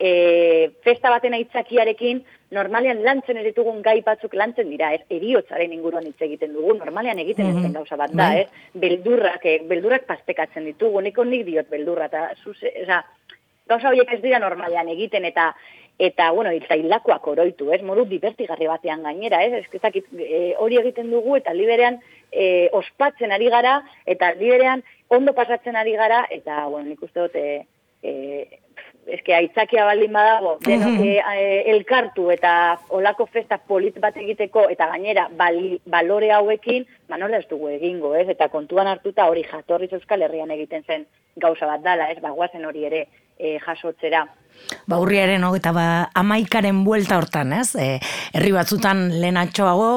e, 0.02 0.70
festa 0.82 1.10
baten 1.14 1.36
aitzakiarekin, 1.36 2.22
normalean 2.52 3.02
lantzen 3.06 3.38
eritugun 3.40 3.80
gai 3.86 4.00
batzuk 4.04 4.34
lantzen 4.34 4.68
dira, 4.72 4.90
ez, 4.96 5.02
eriotzaren 5.14 5.72
inguruan 5.72 6.08
hitz 6.08 6.18
egiten 6.26 6.52
dugu, 6.56 6.74
normalean 6.78 7.20
egiten 7.22 7.46
mm 7.46 7.60
-hmm. 7.60 7.76
gauza 7.78 7.96
bat 7.96 8.10
da, 8.10 8.28
bai. 8.28 8.40
ez, 8.40 8.48
beldurrak, 8.84 9.46
eh, 9.46 9.60
beldurrak 9.68 10.06
pastekatzen 10.06 10.64
ditugu, 10.64 11.00
niko 11.00 11.24
nik 11.24 11.46
diot 11.46 11.70
beldurra, 11.70 12.10
eta 12.10 12.30
zuze, 12.42 12.72
eza, 12.82 13.04
gauza 13.68 13.88
horiek 13.88 14.12
ez 14.12 14.22
dira 14.22 14.38
normalean 14.38 14.88
egiten, 14.88 15.24
eta 15.24 15.54
eta, 15.98 16.30
bueno, 16.32 16.50
eta 16.50 16.74
hilakoak 16.74 17.26
oroitu, 17.28 17.70
ez, 17.70 17.82
modu 17.82 18.04
divertigarri 18.08 18.66
batean 18.66 19.02
gainera, 19.02 19.42
ez, 19.44 19.52
ez, 19.52 20.02
e, 20.18 20.54
hori 20.58 20.78
egiten 20.78 21.10
dugu, 21.10 21.36
eta 21.36 21.52
liberean 21.54 22.00
e, 22.32 22.68
ospatzen 22.72 23.30
ari 23.30 23.48
gara, 23.48 23.82
eta 24.06 24.32
liberean 24.34 24.82
ondo 25.08 25.32
pasatzen 25.32 25.76
ari 25.76 25.92
gara, 25.92 26.26
eta, 26.30 26.66
bueno, 26.66 26.88
nik 26.88 27.02
uste 27.02 27.20
dut, 27.20 27.36
e, 27.36 27.66
e, 28.02 28.61
eske 29.06 29.34
aitzakia 29.34 29.84
baldin 29.86 30.12
badago, 30.12 30.56
denok 30.66 31.00
eh, 31.04 31.62
elkartu 31.72 32.28
eta 32.30 32.52
olako 32.94 33.26
festa 33.26 33.58
polit 33.58 33.98
bat 34.00 34.16
egiteko 34.16 34.68
eta 34.70 34.88
gainera 34.92 35.28
bali, 35.38 35.78
balore 35.86 36.30
hauekin, 36.32 36.86
ba 37.08 37.18
nola 37.18 37.40
ez 37.42 37.48
dugu 37.50 37.72
egingo, 37.74 38.14
ez? 38.14 38.28
Eta 38.28 38.48
kontuan 38.48 38.86
hartuta 38.86 39.26
hori 39.30 39.42
jatorriz 39.48 39.92
Euskal 39.92 40.22
Herrian 40.22 40.50
egiten 40.50 40.84
zen 40.86 41.06
gauza 41.36 41.66
bat 41.66 41.82
dala, 41.82 42.10
ez? 42.10 42.20
Ba 42.22 42.30
guazen 42.30 42.64
hori 42.64 42.86
ere 42.86 43.06
e, 43.38 43.58
jasotzera. 43.58 44.26
Ba, 44.88 44.98
urriaren 45.02 45.44
hogeta 45.44 45.72
ba, 45.76 45.86
amaikaren 46.18 46.82
buelta 46.86 47.18
hortan, 47.20 47.52
ez? 47.56 47.74
E, 47.76 47.98
herri 48.32 48.52
batzutan 48.54 49.04
lehenatxoago, 49.12 49.90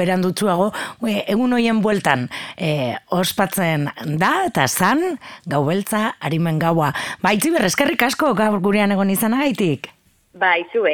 berandutzuago, 0.00 0.70
e, 1.06 1.20
egun 1.34 1.56
hoien 1.56 1.82
bueltan 1.84 2.28
e, 2.56 2.96
ospatzen 3.16 3.88
da, 4.20 4.32
eta 4.48 4.66
zan, 4.68 5.02
gau 5.50 5.64
beltza, 5.68 6.14
harimen 6.20 6.60
gaua. 6.62 6.92
Ba, 7.24 7.34
itzi 7.36 7.52
berrezkerrik 7.54 8.06
asko, 8.10 8.34
gaur 8.38 8.60
gurean 8.64 8.94
egon 8.94 9.10
izan 9.12 9.36
agaitik? 9.38 9.90
Ba, 10.38 10.56
itzu 10.62 10.86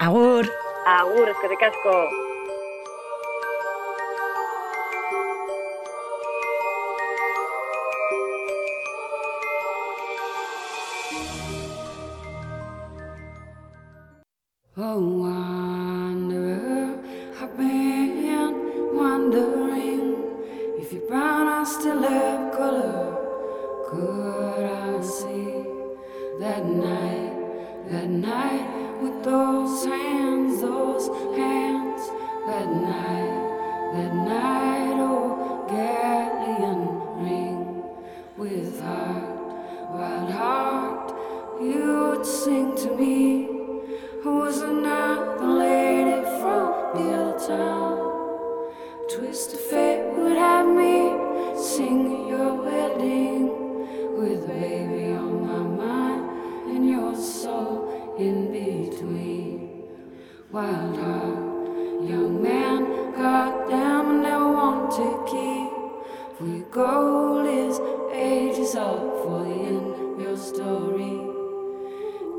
Agur. 0.00 0.48
Agur, 0.86 1.28
eskerrik 1.28 1.62
asko. 1.68 2.29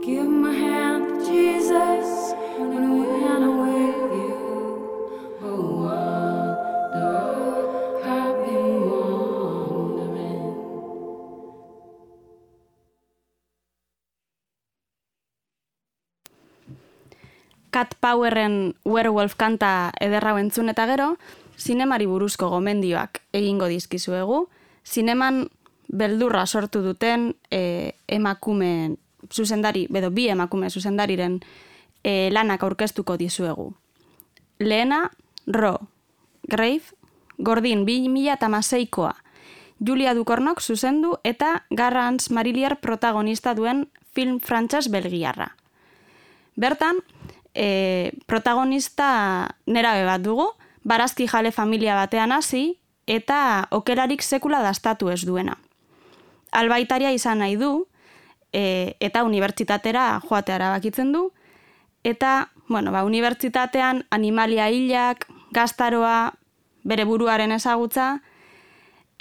Give 0.01 0.25
my 0.25 0.49
hand 0.49 1.21
Jesus 1.29 2.33
when 2.57 3.05
I'm 3.21 3.61
with 3.61 4.01
you. 4.17 4.33
Oh, 5.45 5.85
wonder, 5.85 7.21
I've 8.01 8.37
been 8.41 8.81
wondering. 8.89 10.57
Cat 17.69 17.93
Poweren 18.01 18.73
Werewolf 18.83 19.37
kanta 19.37 19.93
ederra 20.01 20.33
entzun 20.41 20.73
eta 20.73 20.89
gero, 20.89 21.21
zinemari 21.61 22.09
buruzko 22.09 22.49
gomendioak 22.49 23.21
egingo 23.37 23.69
dizkizuegu, 23.69 24.49
zineman 24.81 25.45
beldurra 25.93 26.47
sortu 26.47 26.81
duten 26.81 27.35
e, 27.51 27.93
emakumeen 28.09 28.97
zuzendari, 29.29 29.87
bedo 29.89 30.11
bi 30.11 30.27
emakume 30.29 30.69
zuzendariren 30.69 31.39
e, 32.03 32.29
lanak 32.31 32.63
aurkeztuko 32.63 33.17
dizuegu. 33.17 33.73
Lehena, 34.59 35.11
Ro, 35.47 35.79
Grave, 36.43 36.95
Gordin, 37.37 37.85
bi 37.85 38.09
mila 38.09 38.37
eta 38.37 38.49
maseikoa, 38.49 39.15
Julia 39.81 40.13
Dukornok 40.13 40.61
zuzendu 40.61 41.15
eta 41.23 41.63
Garrantz 41.69 42.29
Mariliar 42.29 42.77
protagonista 42.79 43.55
duen 43.57 43.87
film 44.13 44.39
frantzaz 44.39 44.87
belgiarra. 44.93 45.55
Bertan, 46.55 47.01
e, 47.55 48.11
protagonista 48.27 49.55
nera 49.65 49.95
bat 50.05 50.21
dugu, 50.21 50.51
barazki 50.83 51.27
jale 51.27 51.51
familia 51.51 51.95
batean 51.95 52.31
hasi 52.31 52.77
eta 53.07 53.67
okelarik 53.71 54.21
sekula 54.21 54.61
dastatu 54.61 55.09
ez 55.09 55.25
duena. 55.25 55.57
Albaitaria 56.51 57.11
izan 57.11 57.39
nahi 57.39 57.55
du, 57.55 57.87
e, 58.53 58.95
eta 58.99 59.23
unibertsitatera 59.23 60.19
joatea 60.27 60.57
erabakitzen 60.59 61.11
du. 61.11 61.31
Eta, 62.03 62.49
bueno, 62.67 62.91
ba, 62.91 63.03
unibertsitatean 63.05 64.05
animalia 64.09 64.69
hilak, 64.73 65.27
gaztaroa, 65.53 66.33
bere 66.83 67.05
buruaren 67.05 67.51
ezagutza, 67.53 68.21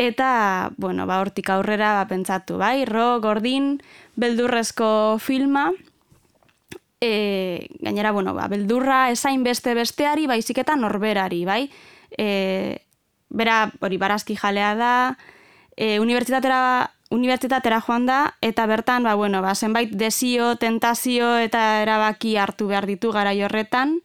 eta, 0.01 0.73
bueno, 0.81 1.05
ba, 1.07 1.21
hortik 1.21 1.51
aurrera 1.53 1.93
ba, 1.99 2.07
pentsatu, 2.09 2.57
bai, 2.57 2.87
ro, 2.89 3.21
gordin, 3.21 3.75
beldurrezko 4.17 5.19
filma, 5.21 5.71
e, 7.01 7.69
gainera, 7.81 8.13
bueno, 8.13 8.33
ba, 8.35 8.49
beldurra 8.49 9.11
esain 9.13 9.45
beste 9.45 9.75
besteari, 9.77 10.27
baizik 10.27 10.63
eta 10.65 10.77
norberari, 10.77 11.45
bai, 11.45 11.67
e, 12.17 12.81
bera, 13.29 13.67
hori, 13.81 14.01
barazki 14.01 14.39
jalea 14.41 14.73
da, 14.79 14.95
e, 15.77 15.99
unibertsitatera 16.01 16.91
unibertsitatera 17.11 17.81
joan 17.83 18.07
da, 18.07 18.21
eta 18.41 18.67
bertan, 18.71 19.05
ba, 19.05 19.17
bueno, 19.19 19.43
ba, 19.43 19.55
zenbait 19.55 19.91
desio, 19.91 20.55
tentazio 20.57 21.37
eta 21.43 21.83
erabaki 21.83 22.37
hartu 22.39 22.71
behar 22.71 22.87
ditu 22.87 23.11
gara 23.13 23.33
horretan. 23.33 23.99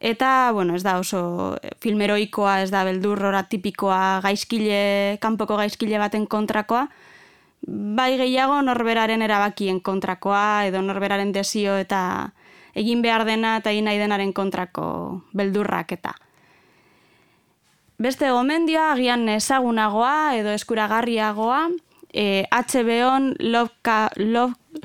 Eta, 0.00 0.50
bueno, 0.52 0.74
ez 0.76 0.82
da 0.82 0.98
oso 0.98 1.56
filmeroikoa, 1.80 2.62
ez 2.62 2.70
da 2.70 2.84
beldurrora 2.84 3.44
tipikoa 3.48 4.20
gaizkile, 4.22 5.18
kanpoko 5.20 5.56
gaizkile 5.56 5.98
baten 5.98 6.26
kontrakoa, 6.26 6.88
bai 7.66 8.16
gehiago 8.20 8.60
norberaren 8.62 9.22
erabakien 9.22 9.80
kontrakoa 9.80 10.66
edo 10.68 10.82
norberaren 10.82 11.32
desio 11.32 11.78
eta 11.80 12.32
egin 12.74 13.02
behar 13.02 13.24
dena 13.24 13.56
eta 13.60 13.72
egin 13.72 13.88
nahi 13.88 13.98
denaren 13.98 14.32
kontrako 14.36 15.24
beldurrak 15.32 15.92
eta. 15.96 16.14
Beste 17.96 18.28
gomendioa, 18.34 18.90
agian 18.92 19.28
ezagunagoa 19.30 20.34
edo 20.36 20.50
eskuragarriagoa, 20.50 21.68
e, 22.14 22.46
HBO-on 22.50 23.34
Love, 23.40 23.72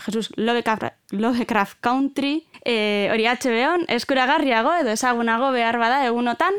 Jesus, 0.04 0.32
Lovecraft 0.36 1.78
Country, 1.80 2.48
e, 2.66 3.08
hori 3.14 3.28
HBO-on 3.30 3.86
eskuragarriago 3.88 4.74
edo 4.82 4.90
ezagunago 4.98 5.52
behar 5.54 5.78
bada 5.78 6.02
egunotan, 6.08 6.58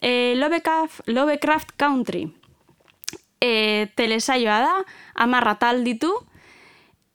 e, 0.00 0.32
Lovecraft, 0.36 1.04
Lovecraft 1.06 1.76
Country. 1.76 2.32
E, 3.40 3.92
telesaioa 3.94 4.58
da, 4.64 4.74
amarra 5.14 5.58
tal 5.60 5.84
ditu, 5.84 6.14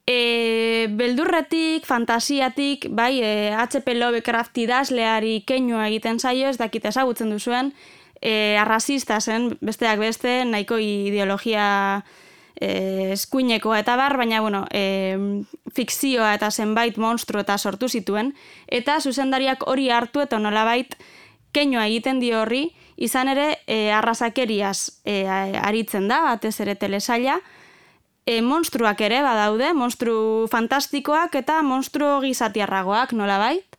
e, 0.06 0.86
beldurretik, 0.94 1.86
fantasiatik, 1.90 2.92
bai, 2.94 3.24
e, 3.24 3.34
HP 3.58 3.98
Lovecraft 3.98 4.62
idazleari 4.62 5.42
keinua 5.50 5.90
egiten 5.90 6.22
zaio, 6.22 6.46
ez 6.54 6.62
dakit 6.62 6.86
ezagutzen 6.86 7.34
duzuen, 7.34 7.74
e, 8.22 8.54
arrazista 8.62 9.18
zen, 9.18 9.56
besteak 9.66 9.98
beste, 9.98 10.44
nahiko 10.46 10.78
ideologia 10.78 12.06
e, 12.60 13.12
eskuinekoa 13.14 13.80
eta 13.80 13.96
bar, 13.96 14.18
baina, 14.18 14.42
bueno, 14.42 14.66
e, 14.72 15.46
fikzioa 15.76 16.34
eta 16.38 16.50
zenbait 16.52 16.98
monstru 16.98 17.42
eta 17.42 17.58
sortu 17.58 17.90
zituen, 17.90 18.34
eta 18.68 19.00
zuzendariak 19.00 19.68
hori 19.68 19.90
hartu 19.90 20.24
eta 20.26 20.40
nolabait 20.40 20.98
keinoa 21.54 21.88
egiten 21.88 22.20
di 22.20 22.34
horri, 22.34 22.68
izan 22.98 23.30
ere 23.32 23.48
e, 23.68 23.92
arrazakeriaz 23.94 25.02
e, 25.06 25.24
aritzen 25.28 26.10
da, 26.10 26.22
batez 26.26 26.58
ere 26.66 26.76
telesaila, 26.76 27.40
e, 28.26 28.42
monstruak 28.42 29.02
ere 29.06 29.22
badaude, 29.26 29.72
monstru 29.74 30.48
fantastikoak 30.52 31.38
eta 31.40 31.62
monstru 31.64 32.18
gizatiarragoak 32.26 33.14
nolabait, 33.14 33.78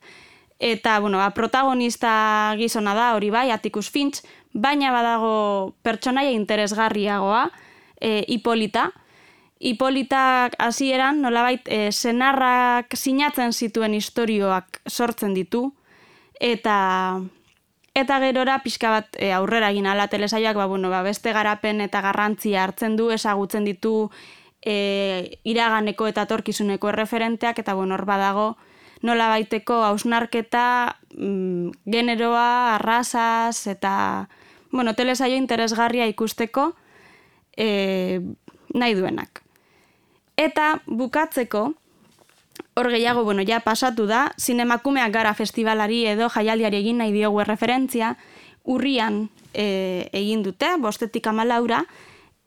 eta, 0.59 0.99
bueno, 0.99 1.19
ba, 1.21 1.31
protagonista 1.31 2.53
gizona 2.59 2.95
da 2.95 3.13
hori 3.15 3.29
bai, 3.31 3.49
Atticus 3.51 3.87
Finch, 3.91 4.23
baina 4.53 4.91
badago 4.91 5.75
pertsonaia 5.85 6.33
interesgarriagoa, 6.35 7.47
e, 8.01 8.23
Ipolita. 8.27 8.91
Ipolitak 9.59 10.55
hasieran 10.59 11.21
nolabait 11.21 11.67
e, 11.67 11.91
senarrak 11.91 12.95
sinatzen 12.95 13.51
zituen 13.53 13.93
istorioak 13.93 14.81
sortzen 14.87 15.33
ditu 15.35 15.73
eta 16.39 17.19
eta 17.93 18.19
gerora 18.23 18.59
pixka 18.63 18.91
bat 18.93 19.19
e, 19.19 19.33
aurrera 19.35 19.71
egin 19.73 19.87
ala 19.91 20.07
telesaioak 20.07 20.55
ba, 20.55 20.65
bueno, 20.71 20.89
ba, 20.89 21.03
beste 21.03 21.33
garapen 21.35 21.81
eta 21.81 22.01
garrantzia 22.01 22.63
hartzen 22.63 22.95
du 22.95 23.09
ezagutzen 23.11 23.67
ditu 23.67 24.09
e, 24.63 25.39
iraganeko 25.43 26.07
eta 26.07 26.25
torkizuneko 26.25 26.91
referenteak 26.95 27.59
eta 27.59 27.75
bueno, 27.75 27.95
hor 27.95 28.05
badago 28.05 28.55
nola 29.01 29.29
baiteko 29.31 29.83
hausnarketa 29.87 30.95
mm, 31.15 31.71
generoa, 31.87 32.75
arrasaz 32.75 33.67
eta 33.67 34.29
bueno, 34.71 34.93
telesaio 34.93 35.35
interesgarria 35.35 36.07
ikusteko 36.07 36.73
e, 37.59 38.21
nahi 38.73 38.95
duenak. 38.95 39.43
Eta 40.39 40.79
bukatzeko, 40.87 41.73
hor 42.79 42.89
gehiago, 42.89 43.25
bueno, 43.27 43.43
ja 43.43 43.59
pasatu 43.59 44.07
da, 44.07 44.29
zinemakumeak 44.39 45.11
gara 45.11 45.33
festivalari 45.35 46.05
edo 46.07 46.29
jaialdiari 46.31 46.79
egin 46.79 47.03
nahi 47.03 47.11
diogu 47.11 47.43
referentzia, 47.43 48.15
urrian 48.63 49.27
e, 49.53 50.07
egin 50.15 50.43
dute, 50.45 50.71
bostetik 50.79 51.27
amalaura, 51.27 51.83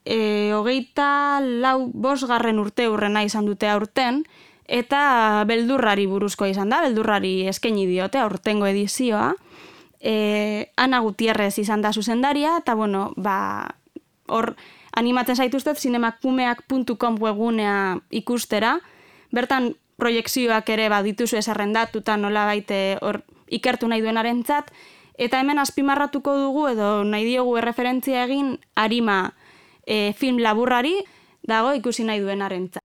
e, 0.05 0.53
hogeita 0.57 1.41
lau 1.43 1.91
bosgarren 1.93 2.59
urte 2.63 2.89
urrena 2.89 3.25
izan 3.27 3.47
dute 3.47 3.69
aurten, 3.69 4.23
eta 4.65 5.45
beldurrari 5.49 6.07
buruzkoa 6.09 6.49
izan 6.49 6.73
da, 6.73 6.81
beldurrari 6.87 7.43
eskaini 7.51 7.85
diote 7.91 8.23
aurtengo 8.23 8.71
edizioa, 8.71 9.35
e, 10.01 10.73
Ana 10.77 11.03
Gutierrez 11.05 11.59
izan 11.61 11.83
da 11.83 11.93
zuzendaria, 11.93 12.57
eta 12.63 12.75
bueno, 12.79 13.11
ba, 13.17 13.75
hor, 14.29 14.55
animatzen 14.97 15.37
zaituztet 15.37 15.79
zinemakumeak.com 15.79 17.17
webgunea 17.21 17.99
ikustera, 18.11 18.79
bertan 19.33 19.73
proiektzioak 19.97 20.69
ere 20.75 20.89
badituzu 20.93 21.39
esarrendatuta 21.39 22.17
nola 22.17 22.45
baite 22.49 22.99
hor 23.01 23.23
ikertu 23.53 23.89
nahi 23.89 24.03
duenaren 24.03 24.43
txat, 24.45 24.73
eta 25.19 25.41
hemen 25.41 25.61
azpimarratuko 25.63 26.37
dugu 26.39 26.69
edo 26.73 26.93
nahi 27.05 27.27
diogu 27.29 27.57
erreferentzia 27.61 28.25
egin 28.27 28.57
harima 28.75 29.35
e, 29.87 30.13
film 30.17 30.41
laburrari 30.43 30.97
dago 31.49 31.75
ikusi 31.79 32.05
nahi 32.09 32.25
duenaren 32.25 32.69
txat. 32.73 32.83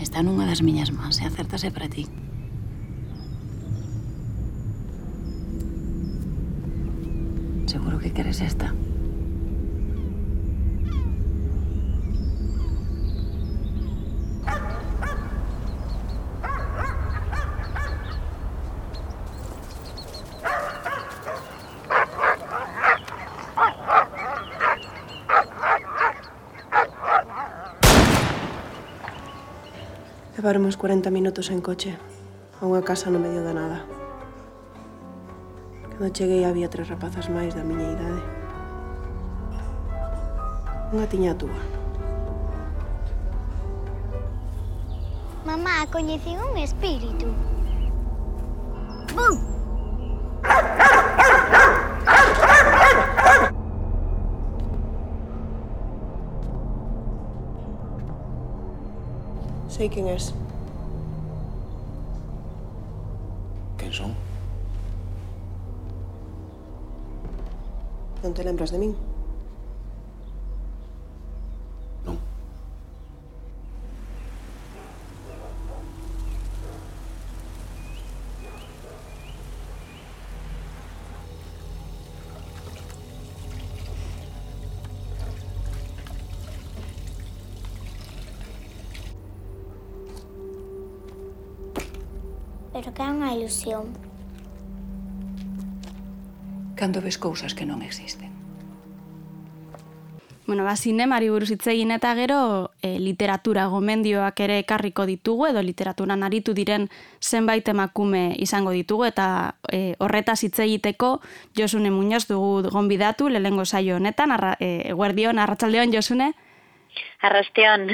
Está 0.00 0.22
nunha 0.22 0.46
das 0.46 0.62
miñas 0.62 0.90
mans 0.90 1.20
e 1.20 1.26
acertase 1.26 1.70
para 1.70 1.88
ti. 1.88 2.08
que 8.00 8.12
queres 8.12 8.40
esta? 8.40 8.72
Levaremos 30.36 30.78
40 30.78 31.10
minutos 31.10 31.50
en 31.50 31.60
coche 31.60 32.00
a 32.60 32.64
unha 32.64 32.80
casa 32.80 33.12
no 33.12 33.20
medio 33.20 33.44
da 33.44 33.52
nada. 33.52 33.99
Cando 36.00 36.14
cheguei 36.14 36.44
había 36.46 36.70
tres 36.70 36.88
rapazas 36.88 37.28
máis 37.28 37.52
da 37.52 37.60
miña 37.60 37.92
idade. 37.92 38.22
Unha 40.96 41.04
tiña 41.04 41.32
a 41.32 41.36
túa. 41.36 41.60
Mamá, 45.44 45.84
coñecín 45.92 46.40
un 46.40 46.56
espírito. 46.56 47.28
Bum! 49.12 49.36
Sei 59.68 59.92
quen 59.92 60.08
és. 60.08 60.32
Non 68.22 68.34
te 68.34 68.44
lembras 68.44 68.70
de 68.70 68.78
min? 68.78 68.92
Non. 72.04 72.20
Pero 92.72 92.92
que 92.92 93.00
é 93.00 93.08
unha 93.08 93.32
ilusión. 93.32 93.99
Cando 96.80 97.02
ves 97.02 97.18
cousas 97.18 97.52
que 97.52 97.68
non 97.68 97.84
existen. 97.84 98.32
Bueno, 100.48 100.64
ba, 100.64 100.74
zinemari 100.80 101.28
buruz 101.28 101.50
hitz 101.52 101.66
egin 101.68 101.92
eta 101.92 102.14
gero 102.16 102.72
e, 102.80 102.96
literatura 102.98 103.66
gomendioak 103.68 104.40
ere 104.40 104.56
ekarriko 104.64 105.04
ditugu 105.04 105.50
edo 105.50 105.60
literaturan 105.62 106.24
aritu 106.24 106.56
diren 106.56 106.88
zenbait 107.20 107.68
emakume 107.68 108.32
izango 108.40 108.72
ditugu 108.72 109.04
eta 109.06 109.26
e, 109.68 109.94
horretaz 110.00 110.40
hitz 110.42 110.58
egiteko 110.64 111.20
Josune 111.54 111.92
Muñoz 111.92 112.26
dugu 112.26 112.64
gonbidatu 112.72 113.28
lehengo 113.28 113.68
saio 113.68 114.00
honetan, 114.00 114.32
arra, 114.32 114.56
e, 114.58 114.90
guardion, 114.96 115.38
arratsaldeon 115.38 115.92
Josune? 115.92 116.32
Arrastion. 117.20 117.90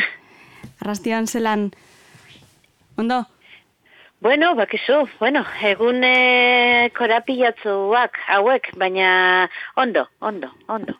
Arrastion 0.80 1.26
zelan, 1.26 1.72
ondo? 2.96 3.26
Bueno, 4.20 4.54
bakizu, 4.56 5.04
bueno, 5.20 5.44
egun 5.62 6.02
e, 6.04 6.90
korapilatzuak 6.96 8.16
hauek, 8.28 8.70
baina 8.80 9.50
ondo, 9.76 10.08
ondo, 10.20 10.50
ondo. 10.66 10.96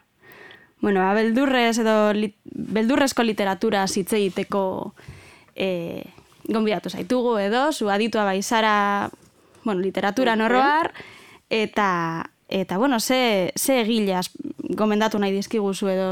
Bueno, 0.81 1.01
ba, 1.01 1.15
beldurrez 1.17 1.79
edo 1.81 2.13
li, 2.13 2.35
beldurrezko 2.45 3.25
literatura 3.25 3.87
hitz 3.89 4.13
egiteko 4.13 4.95
e, 5.57 6.05
gonbidatu 6.45 6.91
zaitugu 6.91 7.39
edo, 7.41 7.73
zu 7.73 7.89
aditua 7.91 8.25
baizara, 8.29 9.09
bueno, 9.65 9.81
literatura 9.81 10.37
noroar, 10.37 10.93
eta 11.51 12.31
Eta, 12.49 12.79
bueno, 12.79 13.01
ze, 13.01 13.53
ze 13.57 13.81
egileaz 13.81 14.31
gomendatu 14.79 15.19
nahi 15.19 15.33
dizkiguzu 15.35 15.89
edo 15.91 16.11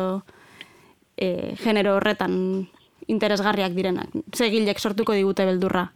e, 1.16 1.54
genero 1.62 1.94
horretan 1.96 2.66
interesgarriak 3.06 3.72
direnak. 3.72 4.10
Ze 4.34 4.50
sortuko 4.78 5.12
digute 5.12 5.44
beldurra. 5.44 5.92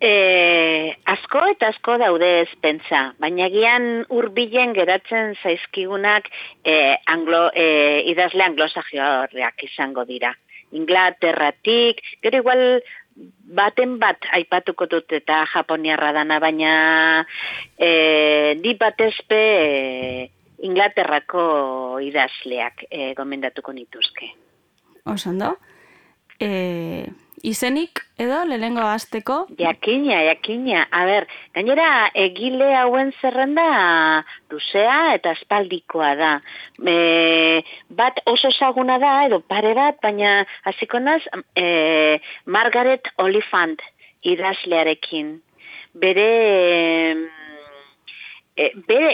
E, 0.00 0.92
asko 1.08 1.40
eta 1.54 1.70
asko 1.72 1.96
daude 2.00 2.28
ez 2.42 2.50
pentsa, 2.60 3.14
baina 3.22 3.48
gian 3.48 4.04
urbilen 4.12 4.74
geratzen 4.76 5.34
zaizkigunak 5.42 6.28
e, 6.64 6.96
anglo, 7.08 7.48
e, 7.54 8.02
idazle 8.12 8.44
anglosajioak 8.44 9.64
izango 9.64 10.04
dira. 10.04 10.34
Inglaterratik, 10.76 12.02
gero 12.20 12.42
igual 12.42 12.62
baten 13.56 13.96
bat 14.02 14.26
aipatuko 14.36 14.88
dut 14.90 15.12
eta 15.16 15.44
japoniarra 15.54 16.12
dana, 16.12 16.40
baina 16.44 16.72
e, 17.78 18.56
di 18.60 18.74
batezpe 18.76 19.40
e, 19.40 20.30
Inglaterrako 20.66 22.00
idazleak 22.04 22.86
e, 22.90 23.14
gomendatuko 23.16 23.72
nituzke. 23.76 24.30
Osando? 25.08 25.54
E, 26.40 27.06
izenik 27.42 28.02
edo 28.18 28.44
lehengo 28.48 28.84
hasteko? 28.86 29.46
Jakina, 29.58 30.22
jakina. 30.24 30.86
A 30.90 31.04
ber, 31.08 31.26
gainera 31.54 31.88
egile 32.14 32.72
hauen 32.76 33.12
zerrenda 33.20 33.66
luzea 34.50 35.14
eta 35.14 35.34
espaldikoa 35.36 36.14
da. 36.16 36.32
E, 36.80 37.62
bat 37.90 38.20
oso 38.26 38.50
saguna 38.50 38.98
da, 39.02 39.14
edo 39.26 39.40
pare 39.40 39.74
bat, 39.74 40.00
baina 40.02 40.44
hasiko 40.64 41.00
naz, 41.00 41.22
e, 41.56 42.20
Margaret 42.46 43.12
Oliphant 43.18 43.82
idazlearekin. 44.22 45.36
Bere... 45.96 46.30
E, 48.56 48.70
bere, 48.88 49.10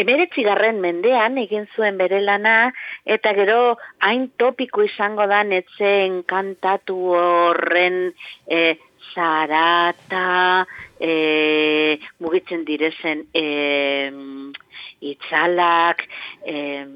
emeretzi 0.00 0.42
garren 0.46 0.78
mendean 0.80 1.36
egin 1.42 1.66
zuen 1.76 1.98
bere 2.00 2.22
lana, 2.24 2.72
eta 3.04 3.34
gero 3.36 3.76
hain 4.00 4.28
topiko 4.40 4.86
izango 4.86 5.26
da 5.28 5.42
netzen 5.44 6.22
kantatu 6.32 6.96
horren 7.18 7.98
e, 8.48 8.78
zarata, 9.14 10.66
e, 11.00 11.98
mugitzen 12.18 12.64
direzen 12.64 13.26
e, 13.32 14.10
itzalak, 15.00 16.02
e, 16.44 16.86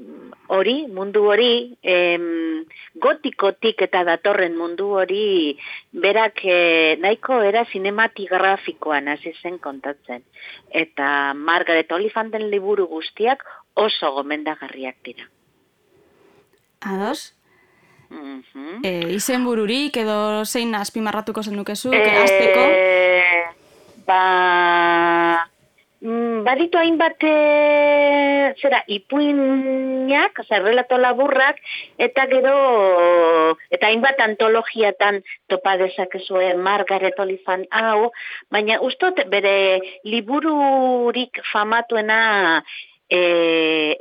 hori, 0.48 0.76
mundu 0.90 1.24
hori, 1.30 1.76
e, 1.82 1.96
gotikotik 3.02 3.84
eta 3.86 4.02
datorren 4.08 4.56
mundu 4.58 4.90
hori, 4.98 5.58
berak 5.92 6.42
e, 6.44 6.58
nahiko 7.02 7.40
era 7.46 7.64
sinematigrazikoan 7.72 9.12
hasi 9.12 9.34
zen 9.42 9.58
kontatzen. 9.58 10.24
Eta 10.70 11.34
Margaret 11.34 11.92
Olifanten 11.92 12.50
liburu 12.50 12.88
guztiak 12.90 13.44
oso 13.74 14.12
gomendagarriak 14.18 14.98
dira. 15.04 15.30
Ados? 16.82 17.32
Mm 18.12 18.44
-hmm. 18.44 18.80
e, 18.84 18.90
izen 19.16 19.44
bururik 19.44 19.96
edo 19.96 20.44
zein 20.44 20.74
azpimarratuko 20.74 21.42
zen 21.42 21.56
dukezu, 21.56 21.92
e, 21.96 22.02
azteko? 22.24 22.64
Ba, 24.06 25.48
mm, 26.00 26.44
baditu 26.44 26.78
hainbat 26.78 27.24
e, 27.24 28.52
zera, 28.60 28.82
ipuinak, 28.86 30.38
oza, 30.44 30.58
relato 30.58 30.98
laburrak, 30.98 31.56
eta 31.96 32.26
gero, 32.28 33.56
eta 33.70 33.88
hainbat 33.88 34.20
antologiatan 34.20 35.22
topa 35.48 35.76
dezakezue 35.80 36.54
Margaret 36.68 37.18
Olifant 37.18 37.64
hau, 37.70 38.10
baina 38.50 38.80
ustot 38.80 39.24
bere 39.32 39.80
libururik 40.04 41.40
famatuena 41.52 42.62
e, 43.08 43.22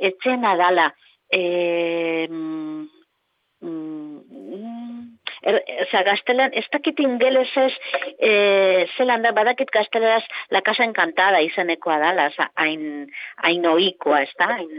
etzena 0.00 0.56
dala. 0.56 0.92
E, 1.32 2.28
er, 5.42 5.58
oza, 5.84 6.02
gaztelan, 6.06 6.52
ez 6.58 6.64
dakit 6.72 7.00
ingeles 7.02 7.50
ez, 7.56 7.72
e, 8.18 8.32
zelan 8.96 9.24
da, 9.24 9.32
badakit 9.36 9.70
gazteleraz 9.74 10.24
la 10.54 10.62
casa 10.66 10.86
encantada 10.86 11.40
izanekoa 11.46 11.98
dala, 12.02 12.28
oza, 12.32 12.48
hain, 12.60 13.08
hain 13.42 13.66
oikoa, 13.72 14.22
ez 14.26 14.32
da, 14.38 14.50
hain, 14.56 14.70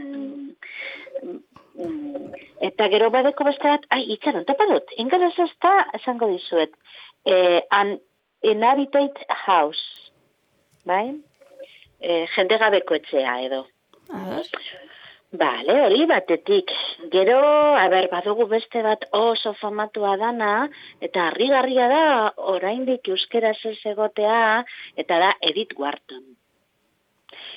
eta 2.70 2.88
gero 2.94 3.10
badeko 3.14 3.48
beste 3.50 3.68
bat, 3.68 3.86
ai, 3.96 4.04
itxaron, 4.16 4.46
topa 4.50 4.70
dut, 4.72 4.96
ingeles 5.04 5.38
ez 5.40 5.52
da, 5.64 5.76
esango 6.00 6.30
dizuet, 6.32 6.74
e, 7.26 7.36
an 7.72 7.98
inhabitate 8.44 9.28
house, 9.46 10.12
bai? 10.88 11.06
E, 12.04 12.26
jende 12.36 12.60
gabeko 12.60 13.00
etxea, 13.00 13.38
edo. 13.48 13.64
Bale, 15.34 15.74
hori 15.88 16.04
batetik. 16.06 16.72
Gero, 17.14 17.40
a 17.74 17.88
ber, 17.90 18.06
badugu 18.12 18.46
beste 18.52 18.84
bat 18.86 19.08
oso 19.18 19.56
famatua 19.58 20.12
dana, 20.22 20.50
eta 21.08 21.24
harrigarria 21.30 21.88
da, 21.90 22.04
oraindik 22.54 23.10
euskera 23.10 23.50
ez 23.72 23.80
egotea, 23.94 24.64
eta 24.96 25.18
da 25.24 25.32
Edith 25.50 25.74
Wharton. 25.80 26.22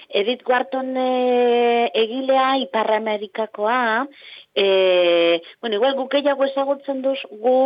Edith 0.08 0.46
Wharton 0.48 0.96
e, 0.96 1.90
egilea 2.04 2.46
Ipar 2.62 2.94
Amerikakoa, 2.96 4.06
e, 4.54 5.42
bueno, 5.60 5.76
igual 5.76 5.98
guk 6.00 6.16
gehiago 6.16 6.48
ezagutzen 6.48 7.04
duz, 7.04 7.18
gu 7.44 7.58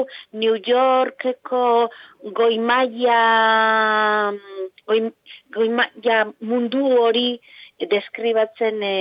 New 0.42 0.58
Yorkeko 0.58 1.64
goimaia, 2.40 3.22
goi, 4.90 5.00
goimaia 5.54 6.24
mundu 6.40 6.82
hori 6.98 7.28
deskribatzen 7.88 8.82
e, 8.82 8.96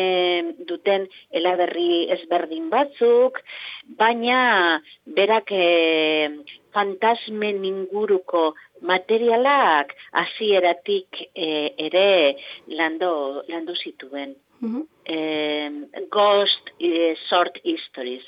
duten 0.70 1.08
elaberri 1.36 2.08
ezberdin 2.16 2.70
batzuk, 2.72 3.42
baina 4.00 4.82
berak 5.06 5.52
e, 5.52 5.66
fantasmen 6.74 7.64
inguruko 7.66 8.54
materialak 8.82 9.96
hasieratik 10.22 11.24
e, 11.34 11.50
ere 11.90 12.36
lando, 12.68 13.44
landu 13.50 13.76
zituen. 13.76 14.36
Mm 14.62 14.88
ghost 16.12 16.70
e, 16.80 17.16
short 17.30 17.60
histories. 17.64 18.26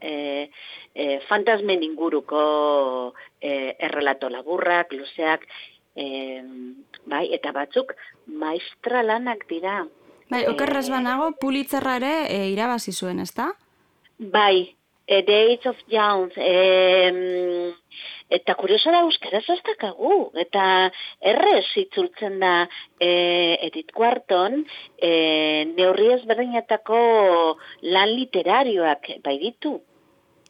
E, 0.00 0.50
e, 0.94 1.20
fantasmen 1.28 1.82
inguruko 1.82 3.14
e, 3.40 3.74
errelato 3.78 4.28
laburrak, 4.28 4.92
luzeak, 4.92 5.46
e, 5.96 6.06
bai, 7.06 7.26
eta 7.36 7.52
batzuk 7.56 7.94
maestra 8.26 9.02
lanak 9.02 9.44
dira. 9.48 9.84
Bai, 10.30 10.46
okerrez 10.48 10.88
banago, 10.90 11.32
pulitzerra 11.40 11.98
ere 12.00 12.14
e, 12.32 12.38
irabazi 12.52 12.92
zuen, 12.92 13.20
ezta? 13.20 13.50
Bai, 14.18 14.74
e, 15.06 15.22
The 15.22 15.52
Age 15.52 15.68
of 15.68 15.76
Jones, 15.90 16.32
e, 16.36 17.74
eta 18.34 18.54
kurioso 18.58 18.90
da 18.90 19.02
euskaraz 19.04 19.44
ez 19.52 19.60
dakagu, 19.66 20.30
eta 20.40 20.64
errez 21.32 21.66
itzultzen 21.84 22.38
da 22.40 22.54
e, 22.98 23.10
Edith 23.68 23.92
Wharton, 23.98 24.62
e, 24.98 25.10
neurri 25.76 26.12
ezberdinetako 26.16 27.00
lan 27.94 28.14
literarioak 28.16 29.18
bai 29.24 29.36
ditu. 29.42 29.78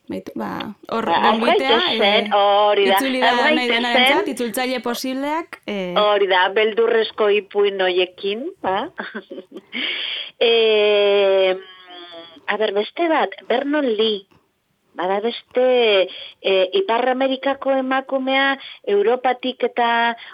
Baitu, 0.04 0.34
ba, 0.36 0.74
hor, 0.92 1.06
ba, 1.08 1.30
gonbitea, 1.32 1.76
eh, 1.96 2.26
hori 2.36 2.82
da, 2.90 2.98
itzuli 2.98 3.22
da 3.22 3.30
nahi 3.38 3.68
dena 3.70 3.92
entzat, 3.96 4.26
itzultzaile 4.34 4.82
posibleak. 4.84 5.62
Eh. 5.64 5.94
Hori 5.96 6.28
da, 6.28 6.42
beldurrezko 6.52 7.30
ipuin 7.38 7.78
noiekin, 7.80 8.44
ba. 8.60 8.90
e, 10.50 10.52
a 12.44 12.58
ber, 12.60 12.74
beste 12.76 13.08
bat, 13.08 13.32
Vernon 13.48 13.88
Lee, 13.96 14.26
Bada 14.94 15.18
beste 15.20 15.64
e, 16.40 16.52
Ipar 16.78 17.08
Amerikako 17.10 17.72
emakumea 17.80 18.54
Europatik 18.94 19.64
eta 19.66 19.88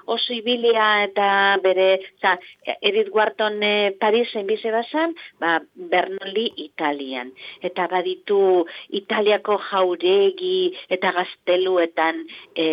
oso 0.04 0.34
ibilia 0.36 0.88
eta 1.06 1.28
bere, 1.64 1.88
za, 2.20 2.36
Edith 2.80 3.08
Wharton 3.14 3.56
e, 3.64 3.72
Parisen 4.00 4.46
bize 4.46 4.72
basan, 4.74 5.16
ba, 5.40 5.58
Bernoli 5.74 6.50
Italian. 6.66 7.32
Eta 7.64 7.88
baditu 7.88 8.66
Italiako 9.00 9.56
jauregi 9.70 10.70
eta 10.92 11.14
gazteluetan 11.16 12.24
e, 12.54 12.68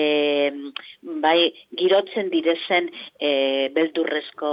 bai, 1.23 1.39
girotzen 1.79 2.31
direzen 2.33 2.91
e, 3.19 3.69
beldurrezko 3.75 4.51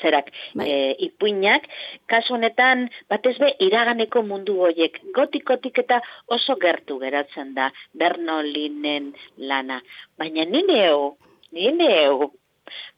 zerak 0.00 0.30
bai. 0.54 0.68
e, 0.68 0.94
ipuinak, 1.08 1.66
kasu 2.06 2.34
honetan 2.34 2.88
batez 3.10 3.36
be 3.38 3.52
iraganeko 3.66 4.22
mundu 4.22 4.58
hoiek 4.64 5.00
gotikotik 5.14 5.78
eta 5.84 6.00
oso 6.26 6.56
gertu 6.56 6.98
geratzen 7.02 7.54
da 7.54 7.70
Bernolinen 7.94 9.12
lana. 9.36 9.80
Baina 10.18 10.44
nineo, 10.44 11.16
nineo, 11.52 12.32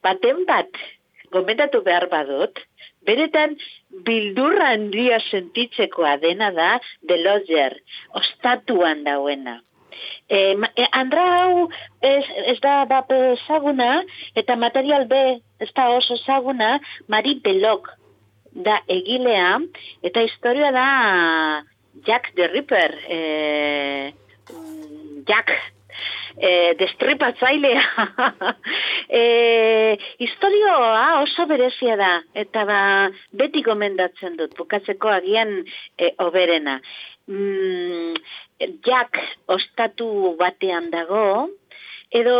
baten 0.03 0.45
bat, 0.49 0.71
gomentatu 1.33 1.83
behar 1.85 2.09
badut, 2.11 2.59
beretan 3.07 3.57
bildurra 4.07 4.73
handia 4.77 5.21
sentitzekoa 5.31 6.17
dena 6.25 6.51
da 6.57 6.71
de 7.09 7.17
Lodger, 7.23 7.77
ostatuan 8.21 9.05
dauena. 9.05 9.59
E, 10.29 10.57
andra 10.93 11.25
hau 11.37 11.69
ez, 12.01 12.25
ez 12.53 12.59
da 12.65 12.85
bape 12.91 13.17
ezaguna 13.35 14.03
eta 14.35 14.57
material 14.57 15.07
B 15.09 15.23
ez 15.61 15.71
da 15.75 15.89
oso 15.97 16.15
ezaguna 16.15 16.79
Mari 17.09 17.39
Belok 17.45 17.89
da 18.53 18.81
egilea, 18.91 19.59
eta 20.03 20.23
historia 20.27 20.71
da 20.75 20.87
Jack 22.07 22.33
the 22.35 22.49
Ripper, 22.49 22.95
e, 23.09 23.19
Jack 25.27 25.53
e, 26.37 26.75
destripatzailea. 26.79 27.83
e, 29.09 29.99
historioa 30.19 31.21
oso 31.23 31.47
berezia 31.51 31.97
da, 31.99 32.13
eta 32.35 32.65
ba, 32.69 32.81
beti 33.33 33.63
gomendatzen 33.67 34.39
dut, 34.39 34.57
bukatzeko 34.59 35.13
agian 35.19 35.61
e, 35.99 36.15
oberena. 36.25 36.79
Mm, 37.29 38.17
Jack 38.87 39.19
ostatu 39.53 40.35
batean 40.41 40.89
dago, 40.91 41.49
edo 42.11 42.39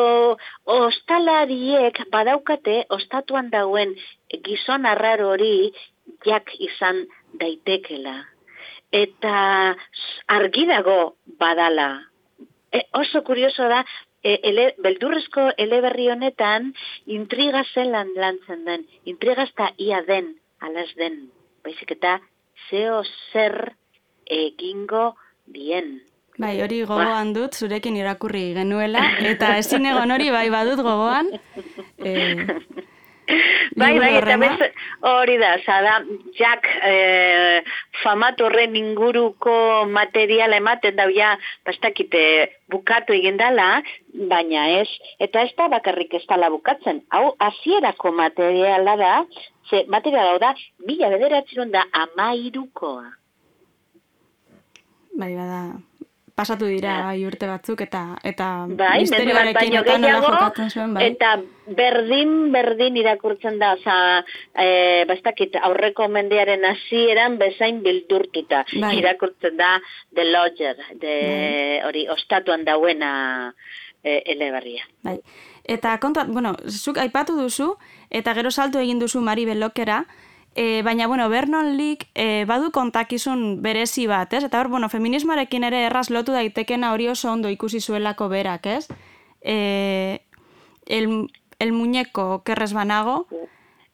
ostalariek 0.65 2.01
badaukate 2.15 2.87
ostatuan 2.97 3.51
dauen 3.53 3.93
gizon 4.47 4.87
arraro 4.89 5.29
hori 5.35 5.73
jak 6.25 6.51
izan 6.59 7.05
daitekela. 7.41 8.17
Eta 8.93 9.77
argi 10.39 10.65
dago 10.67 11.17
badala. 11.41 11.89
E, 12.73 12.81
oso 12.97 13.23
kurioso 13.25 13.69
da, 13.69 13.83
e, 14.25 14.39
ele, 14.43 14.71
beldurrezko 14.85 15.51
eleberri 15.65 16.09
honetan 16.15 16.73
intriga 17.19 17.65
zelan 17.75 18.15
lantzen 18.17 18.65
den. 18.65 18.87
Intriga 19.05 19.45
ia 19.77 20.01
den, 20.09 20.35
alaz 20.61 20.89
den. 20.97 21.29
Baizik 21.63 21.93
eta 21.99 22.21
zeo 22.71 23.03
zer 23.33 23.75
egingo 24.29 25.17
dien. 25.47 25.99
Bai, 26.39 26.55
hori 26.63 26.85
gogoan 26.87 27.33
dut, 27.35 27.57
zurekin 27.59 27.97
irakurri 27.99 28.53
genuela, 28.55 29.03
eta 29.27 29.57
ezin 29.59 29.89
egon 29.91 30.15
hori 30.15 30.31
bai 30.31 30.47
badut 30.55 30.85
gogoan. 30.87 31.35
E, 33.29 33.75
bai, 33.77 33.91
bai, 34.01 34.13
eta 34.17 34.37
bez, 34.41 34.69
hori 35.05 35.35
da, 35.37 35.51
zada, 35.61 35.99
Jack 36.39 36.65
e, 36.89 36.93
famatorren 38.01 38.77
inguruko 38.79 39.85
materiala 39.91 40.57
ematen 40.63 40.97
da, 40.97 41.09
ja, 41.13 41.35
bastakite 41.69 42.23
bukatu 42.73 43.13
egindala, 43.19 43.83
baina 44.33 44.65
ez, 44.79 44.89
eta 45.21 45.45
ez 45.45 45.53
da 45.61 45.69
bakarrik 45.75 46.17
ez 46.17 46.25
dala 46.31 46.49
bukatzen. 46.55 47.03
Hau, 47.13 47.35
hasierako 47.51 48.15
materiala 48.23 48.97
da, 48.97 49.15
ze 49.69 49.85
materiala 49.93 50.39
da, 50.41 50.55
bila 50.89 51.13
bederatzen 51.13 51.75
da 51.75 51.85
amairukoa. 52.07 53.18
Bai, 55.19 55.33
bada, 55.35 55.63
pasatu 56.39 56.69
dira 56.71 56.93
bai, 57.09 57.19
urte 57.27 57.49
batzuk 57.51 57.81
eta 57.83 58.03
eta 58.31 58.49
bai, 58.79 59.01
misterioarekin 59.03 59.75
eta 59.81 59.97
nola 59.99 60.21
jokatzen 60.23 60.71
zuen 60.71 60.95
bai. 60.95 61.09
Eta 61.09 61.33
berdin 61.81 62.37
berdin 62.55 63.01
irakurtzen 63.01 63.59
da, 63.59 63.73
osea, 63.75 64.23
eh 64.67 65.03
bastakit 65.11 65.59
aurreko 65.69 66.07
mendearen 66.15 66.65
hasieran 66.71 67.39
bezain 67.43 67.83
bildurtuta 67.83 68.63
bai. 68.71 68.95
irakurtzen 69.01 69.59
da 69.59 69.75
The 70.15 70.29
Lodger, 70.31 70.79
de 71.03 71.17
bai. 71.19 71.83
hori 71.89 72.07
ostatuan 72.15 72.65
dauena 72.65 73.13
e, 74.05 74.23
eleberria. 74.37 74.87
Bai. 75.03 75.19
Eta 75.69 75.99
kontu, 75.99 76.23
bueno, 76.33 76.55
zuk 76.71 77.03
aipatu 77.03 77.35
duzu 77.37 77.75
eta 78.11 78.35
gero 78.39 78.51
saltu 78.51 78.79
egin 78.79 79.03
duzu 79.03 79.21
Mari 79.21 79.45
Belokera, 79.45 80.05
E, 80.59 80.83
baina, 80.83 81.07
bueno, 81.07 81.29
Vernon 81.29 81.77
Lee 81.77 81.99
e, 82.19 82.45
badu 82.45 82.73
kontakizun 82.75 83.63
berezi 83.63 84.09
bat, 84.11 84.33
ez? 84.35 84.41
Eta 84.43 84.59
hor, 84.59 84.67
bueno, 84.73 84.89
feminismoarekin 84.91 85.63
ere 85.69 85.85
erraz 85.87 86.09
lotu 86.11 86.35
daitekena 86.35 86.91
hori 86.91 87.07
oso 87.07 87.31
ondo 87.31 87.53
ikusi 87.55 87.79
zuelako 87.79 88.27
berak, 88.33 88.67
ez? 88.67 88.89
E, 89.39 90.25
el, 90.91 91.07
el 91.61 91.71
muñeko 91.71 92.43
kerrez 92.43 92.73
banago? 92.75 93.29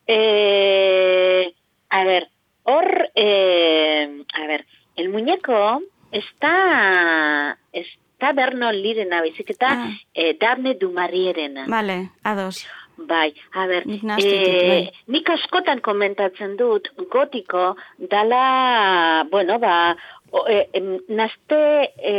E, 0.07 1.53
a 1.91 2.05
ver, 2.09 2.31
hor, 2.63 3.11
e, 3.15 4.25
a 4.33 4.47
ver, 4.47 4.65
el 4.97 5.11
muñeko 5.11 5.83
está, 6.13 7.59
está 7.75 8.33
Vernon 8.33 8.73
Lee 8.73 8.95
dena, 8.95 9.21
bizik 9.21 9.53
eta 9.53 9.69
ah. 9.83 9.93
e, 10.15 10.33
Darne 10.41 10.79
Dumarierena. 10.81 11.67
Vale, 11.69 12.09
ados. 12.23 12.65
Bai, 12.97 13.35
a 13.59 13.67
ber, 13.67 13.87
e, 14.23 14.91
nik 15.11 15.31
askotan 15.35 15.81
komentatzen 15.83 16.55
dut 16.57 16.93
gotiko 17.11 17.73
dala, 17.99 19.25
bueno, 19.31 19.59
ba, 19.59 19.97
o, 20.31 20.45
e, 20.47 20.69
nazte 21.09 21.59
e, 21.99 22.15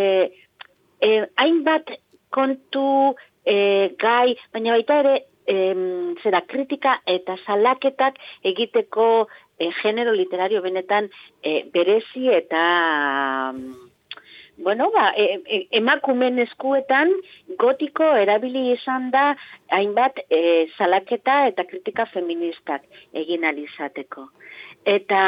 e, 0.99 1.11
hainbat 1.39 1.95
kontu 2.35 3.15
e, 3.45 3.55
gai, 4.01 4.35
baina 4.51 4.75
baita 4.75 4.99
ere 5.05 5.15
e, 5.47 5.55
zera 6.23 6.41
kritika 6.41 6.99
eta 7.07 7.37
salaketak 7.45 8.19
egiteko 8.43 9.27
e, 9.57 9.71
genero 9.81 10.11
literario 10.11 10.61
benetan 10.61 11.09
e, 11.41 11.63
berezi 11.71 12.27
eta 12.35 12.65
bueno, 14.57 14.91
ba, 14.91 15.11
e, 15.17 15.41
e, 15.45 15.67
emakumen 15.71 16.39
eskuetan 16.39 17.11
gotiko 17.59 18.07
erabili 18.15 18.71
izan 18.71 19.09
da 19.11 19.35
hainbat 19.75 20.21
e, 20.29 20.67
salaketa 20.77 21.45
eta 21.51 21.65
kritika 21.67 22.05
feministak 22.13 22.83
egin 23.13 23.45
alizateko. 23.45 24.29
Eta 24.85 25.21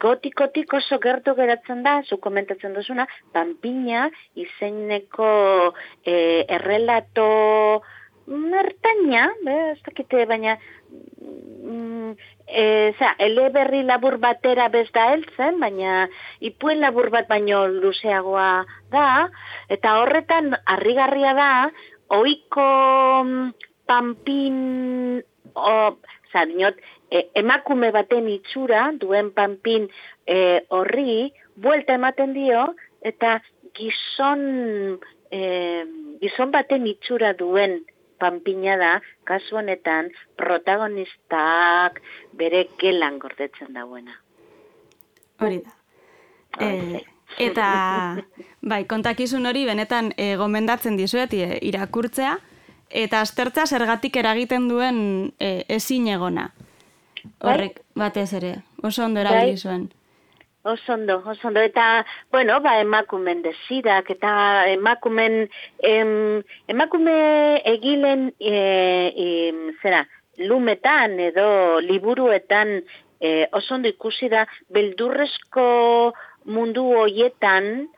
gotikotik 0.00 0.72
oso 0.78 0.98
gertu 1.02 1.34
geratzen 1.34 1.82
da, 1.82 2.00
zu 2.06 2.20
komentatzen 2.22 2.74
duzuna, 2.74 3.06
Pampina 3.32 4.08
izeneko 4.38 5.30
e, 6.04 6.46
errelato 6.48 7.82
mertaina, 8.30 9.28
ez 9.46 9.78
dakite, 9.84 10.24
baina 10.30 10.56
mm, 10.90 12.12
e, 12.46 12.64
za, 12.98 13.14
eleberri 13.18 13.82
labur 13.82 14.18
batera 14.22 14.68
bez 14.70 14.86
da 14.94 15.08
heltzen, 15.12 15.58
baina 15.60 16.06
ipuen 16.40 16.80
labur 16.80 17.10
bat 17.10 17.28
baino 17.28 17.66
luzeagoa 17.66 18.64
da, 18.94 19.28
eta 19.68 19.98
horretan 20.02 20.54
harrigarria 20.64 21.34
da, 21.34 21.50
oiko 22.14 22.70
mm, 23.26 23.50
pampin, 23.90 24.56
o, 25.54 25.76
za, 26.32 26.46
dinot, 26.46 26.78
e, 27.10 27.26
emakume 27.42 27.90
baten 27.94 28.30
itxura, 28.30 28.90
duen 28.94 29.34
pampin 29.34 29.88
e, 30.26 30.62
horri, 30.70 31.32
buelta 31.58 31.98
ematen 31.98 32.34
dio, 32.36 32.68
eta 33.02 33.40
gizon, 33.74 35.00
e, 35.34 35.40
gizon 36.22 36.54
baten 36.54 36.86
itxura 36.86 37.34
duen 37.34 37.80
panpina 38.20 38.76
da, 38.80 38.92
kasu 39.28 39.60
honetan, 39.60 40.10
protagonistak 40.38 42.00
bere 42.36 42.66
gelan 42.80 43.18
gordetzen 43.22 43.72
dauena. 43.74 44.18
Hori 45.40 45.62
da. 45.64 45.74
E, 46.60 47.02
eta, 47.38 47.66
bai, 48.72 48.84
kontakizun 48.90 49.46
hori 49.46 49.64
benetan 49.68 50.12
e, 50.16 50.34
gomendatzen 50.40 50.98
dizuet 51.00 51.34
e, 51.34 51.58
irakurtzea, 51.70 52.36
eta 52.90 53.20
aztertza 53.22 53.66
zergatik 53.66 54.16
eragiten 54.20 54.68
duen 54.68 54.98
e, 55.38 55.64
ezin 55.68 56.10
egona. 56.10 56.50
Bai. 57.22 57.54
Horrek, 57.54 57.80
batez 57.96 58.32
ere, 58.36 58.54
oso 58.82 59.04
ondo 59.04 59.20
erabili 59.20 59.56
bai. 59.64 59.80
Osondo, 60.62 61.22
osondo, 61.24 61.60
eta, 61.60 62.04
bueno, 62.30 62.58
ba, 62.60 62.74
emakumen 62.82 63.40
desirak, 63.40 64.10
eta 64.12 64.68
emakumen, 64.68 65.46
em, 65.80 66.42
emakume 66.68 67.14
egilen, 67.64 68.26
e, 68.38 68.52
e, 69.16 69.28
zera, 69.80 70.02
lumetan 70.36 71.16
edo 71.20 71.80
liburuetan 71.80 72.74
e, 73.20 73.48
osondo 73.56 73.88
ikusi 73.88 74.28
da, 74.28 74.44
beldurrezko 74.68 76.12
mundu 76.44 76.84
hoietan, 76.98 77.88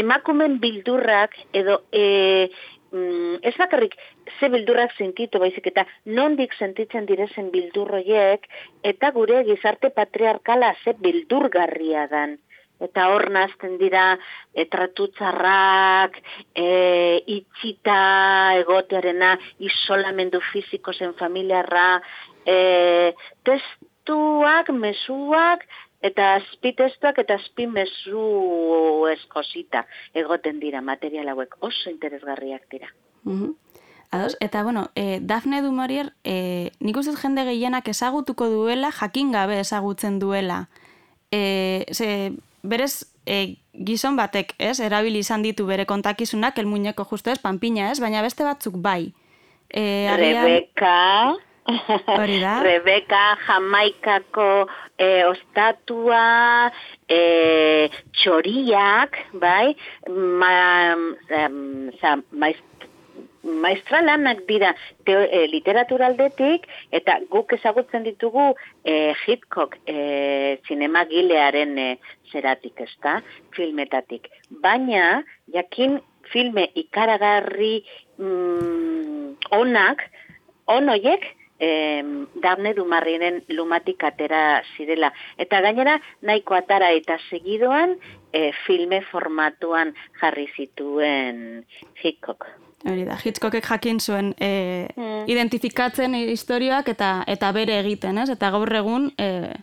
emakumen 0.00 0.58
bildurrak 0.60 1.36
edo 1.56 1.82
e, 1.92 2.48
mm, 2.92 3.38
ez 3.42 3.54
bakarrik 3.58 3.94
ze 4.38 4.48
bildurrak 4.52 4.94
sentitu 4.96 5.38
baizik 5.42 5.66
eta 5.72 5.86
nondik 6.04 6.54
sentitzen 6.58 7.06
direzen 7.06 7.50
bildurroiek 7.50 8.48
eta 8.82 9.10
gure 9.10 9.44
gizarte 9.44 9.90
patriarkala 9.90 10.74
ze 10.84 10.96
bildurgarria 11.00 12.06
dan. 12.10 12.38
Eta 12.76 13.06
hor 13.08 13.30
nazten 13.32 13.78
dira 13.80 14.18
etratutzarrak, 14.52 16.18
e, 16.52 16.66
itxita 17.38 18.00
egotearena, 18.60 19.30
isolamendu 19.64 20.42
fiziko 20.52 20.92
zen 20.92 21.14
familiarra, 21.16 22.02
e, 22.44 23.14
testuak, 23.48 24.68
mesuak, 24.76 25.64
eta 26.08 26.34
azpitestuak 26.40 27.18
eta 27.24 27.36
azpimezu 27.40 28.24
eskozita 29.12 29.86
egoten 30.14 30.60
dira 30.62 30.82
material 30.82 31.34
hauek 31.34 31.56
oso 31.60 31.90
interesgarriak 31.90 32.68
dira. 32.72 32.92
Mm 33.24 33.54
Ados, 34.10 34.36
eta 34.40 34.62
bueno, 34.62 34.90
e, 34.94 35.18
Dafne 35.20 35.62
du 35.62 35.72
Maurier, 35.72 36.12
e, 36.22 36.70
nik 36.78 36.96
uste 36.96 37.16
jende 37.18 37.42
gehienak 37.44 37.88
ezagutuko 37.90 38.46
duela, 38.48 38.92
jakin 38.94 39.32
gabe 39.32 39.58
ezagutzen 39.60 40.20
duela. 40.22 40.68
E, 41.34 41.86
ze, 41.90 42.32
berez, 42.62 43.10
e, 43.26 43.56
gizon 43.74 44.16
batek, 44.16 44.54
ez, 44.58 44.78
erabili 44.80 45.24
izan 45.24 45.42
ditu 45.42 45.66
bere 45.66 45.86
kontakizunak, 45.86 46.58
el 46.58 46.70
muñeko 46.70 47.04
justo 47.04 47.32
ez, 47.32 47.40
panpina 47.42 47.90
ez, 47.90 47.98
baina 48.00 48.22
beste 48.22 48.46
batzuk 48.46 48.78
bai. 48.78 49.12
E, 49.68 50.06
Rebeka... 50.14 51.34
Hori 51.66 52.38
da. 52.40 52.60
Rebeka, 52.66 53.24
Jamaikako 53.46 54.66
e, 54.98 55.24
ostatua, 55.26 56.70
e, 57.08 57.90
txoriak, 58.14 59.18
bai, 59.42 59.74
ma, 60.08 60.54
em, 61.40 61.90
za, 62.00 62.16
maiz, 62.30 62.60
maestra 63.46 64.00
lanak 64.02 64.42
dira 64.48 64.72
e, 65.06 65.46
literaturaldetik, 65.50 66.66
eta 66.94 67.18
guk 67.30 67.54
ezagutzen 67.56 68.06
ditugu 68.06 68.52
e, 68.84 69.14
Hitchcock 69.24 69.78
e, 69.86 70.58
zinemagilearen 70.66 71.78
e, 71.78 71.88
zeratik, 72.32 72.80
ezta, 72.86 73.20
filmetatik. 73.56 74.30
Baina, 74.62 75.22
jakin 75.54 76.00
filme 76.32 76.66
ikaragarri 76.74 77.84
mm, 78.18 79.50
onak, 79.54 80.02
onoiek, 80.66 81.26
em, 81.58 82.26
Dafne 82.34 82.74
Dumarriren 82.74 83.42
lumatik 83.48 84.04
atera 84.04 84.62
zirela. 84.76 85.12
Eta 85.38 85.60
gainera, 85.60 86.00
nahiko 86.22 86.54
atara 86.54 86.92
eta 86.92 87.18
segidoan, 87.30 87.96
e, 88.32 88.52
filme 88.66 89.02
formatuan 89.10 89.94
jarri 90.20 90.48
zituen 90.56 91.64
Hitchcock. 92.02 92.46
Hori 92.86 93.04
da, 93.04 93.16
Hitchcockek 93.24 93.64
jakin 93.64 93.98
zuen 94.00 94.34
e, 94.38 94.88
Mm. 94.96 95.24
identifikatzen 95.26 96.14
historioak 96.14 96.88
eta 96.88 97.24
eta 97.26 97.52
bere 97.52 97.80
egiten, 97.80 98.18
ez? 98.18 98.28
Eta 98.30 98.50
gaur 98.50 98.72
egun, 98.74 99.12
e, 99.18 99.54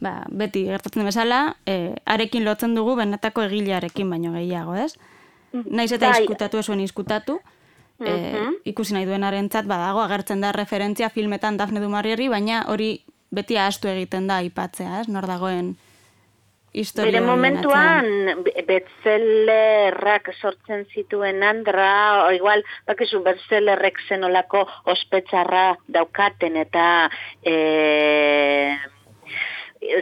ba, 0.00 0.22
beti 0.30 0.64
gertatzen 0.64 1.04
bezala, 1.04 1.56
e, 1.66 1.94
arekin 2.06 2.44
lotzen 2.44 2.74
dugu 2.74 2.96
benetako 2.96 3.42
egilearekin 3.42 4.08
baino 4.10 4.32
gehiago, 4.32 4.74
ez? 4.74 4.94
Naiz 5.52 5.92
eta 5.92 6.10
Bai. 6.10 6.22
izkutatu 6.22 6.58
ez 6.58 6.68
izkutatu, 7.98 8.52
e, 8.56 8.70
ikusi 8.70 8.94
nahi 8.94 9.06
duenarentzat 9.08 9.66
badago 9.66 10.00
agertzen 10.04 10.40
da 10.40 10.52
referentzia 10.52 11.08
filmetan 11.10 11.56
Dafne 11.56 11.80
du 11.80 11.88
Maurieri, 11.88 12.28
baina 12.28 12.64
hori 12.68 13.04
beti 13.32 13.56
ahaztu 13.58 13.88
egiten 13.88 14.26
da 14.26 14.36
aipatzea, 14.42 15.00
ez? 15.00 15.08
Nor 15.08 15.26
dagoen 15.26 15.76
historia 16.76 17.10
Bere 17.12 17.24
momentuan 17.24 18.04
atzean. 18.06 18.42
be- 18.44 18.64
bestsellerrak 18.68 20.28
sortzen 20.40 20.84
zituen 20.92 21.42
andra, 21.42 22.26
o 22.26 22.30
igual, 22.36 22.62
bakizu 22.86 23.22
bestsellerrek 23.24 23.96
zenolako 24.08 24.66
ospetsarra 24.84 25.76
daukaten 25.88 26.56
eta 26.56 27.08
e, 27.42 28.76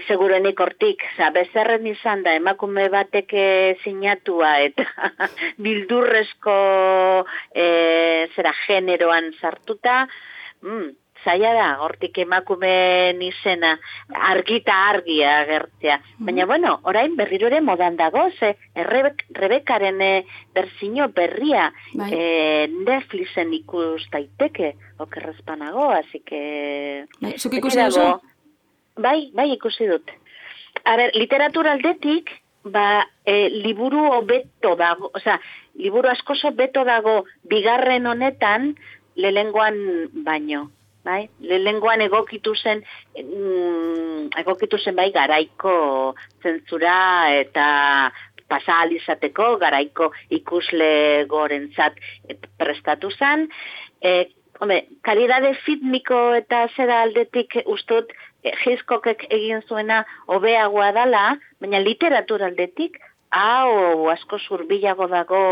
segurenik 0.08 0.60
hortik, 0.60 1.02
za, 1.16 1.30
bezerren 1.34 1.86
izan 1.86 2.22
da, 2.22 2.34
emakume 2.38 2.88
batek 2.92 3.32
sinatua 3.82 4.58
eta 4.64 4.86
bildurrezko 5.64 6.58
e, 7.54 7.66
zera 8.36 8.54
generoan 8.66 9.32
sartuta, 9.40 10.04
mm, 10.62 10.92
zaila 11.24 11.52
da, 11.56 11.68
hortik 11.82 12.18
emakumeen 12.22 13.22
izena, 13.24 13.74
argita 14.30 14.74
argia 14.90 15.38
agertzea. 15.40 15.98
Baina, 16.18 16.46
bueno, 16.50 16.76
orain 16.90 17.16
berriro 17.16 17.48
ere 17.50 17.60
modan 17.64 17.96
dago, 17.96 18.26
ze 18.38 18.54
Errebek, 18.74 19.24
Rebekaren 19.38 20.00
eh, 20.04 20.24
berzino 20.54 21.08
berria 21.16 21.70
Bai. 21.94 22.10
eh, 22.12 22.68
Netflixen 22.68 23.52
ikus 23.56 24.04
daiteke, 24.12 24.74
okerrezpanago, 24.98 25.90
así 25.96 26.20
que... 26.20 27.06
Bai, 27.20 27.34
zuk 27.38 27.56
ikusi 27.60 27.80
dago. 27.80 28.20
Bai, 28.96 29.30
bai 29.34 29.50
ikusi 29.52 29.88
dut. 29.90 30.10
A 30.84 30.96
ber, 30.96 31.10
literatura 31.18 31.72
aldetik, 31.74 32.30
ba, 32.64 33.04
e, 33.26 33.48
liburu 33.50 34.04
hobeto 34.12 34.74
dago, 34.78 35.10
osea, 35.14 35.38
liburu 35.74 36.08
askoso 36.08 36.52
beto 36.54 36.84
dago 36.84 37.24
bigarren 37.50 38.06
honetan, 38.06 38.74
lehengoan 39.16 39.76
baino. 40.26 40.68
Bai? 41.04 41.26
Lehengoan 41.40 42.00
egokitu 42.00 42.54
zen, 42.54 42.80
mm, 43.18 44.30
egokitu 44.40 44.78
zen 44.78 44.96
bai 44.96 45.10
garaiko 45.12 46.14
zentzura 46.42 46.94
eta 47.36 47.66
pasa 48.48 48.78
ahal 48.78 48.92
izateko 48.92 49.56
garaiko 49.60 50.12
ikusle 50.30 51.26
gorentzat 51.28 51.98
eh, 52.28 52.38
prestatu 52.56 53.10
zen. 53.10 53.48
E, 54.00 54.30
hombre, 54.60 54.86
kalidade 55.02 55.52
fitmiko 55.66 56.20
eta 56.38 56.68
zera 56.76 57.02
aldetik 57.02 57.58
ustut 57.66 58.12
e, 58.12 58.33
Hitchcockek 58.44 59.26
egin 59.32 59.62
zuena 59.68 60.04
hobeagoa 60.26 60.92
dala, 60.92 61.24
baina 61.60 61.80
literatura 61.80 62.46
aldetik 62.50 63.00
hau 63.34 64.08
asko 64.12 64.38
zurbilago 64.38 65.08
dago 65.10 65.42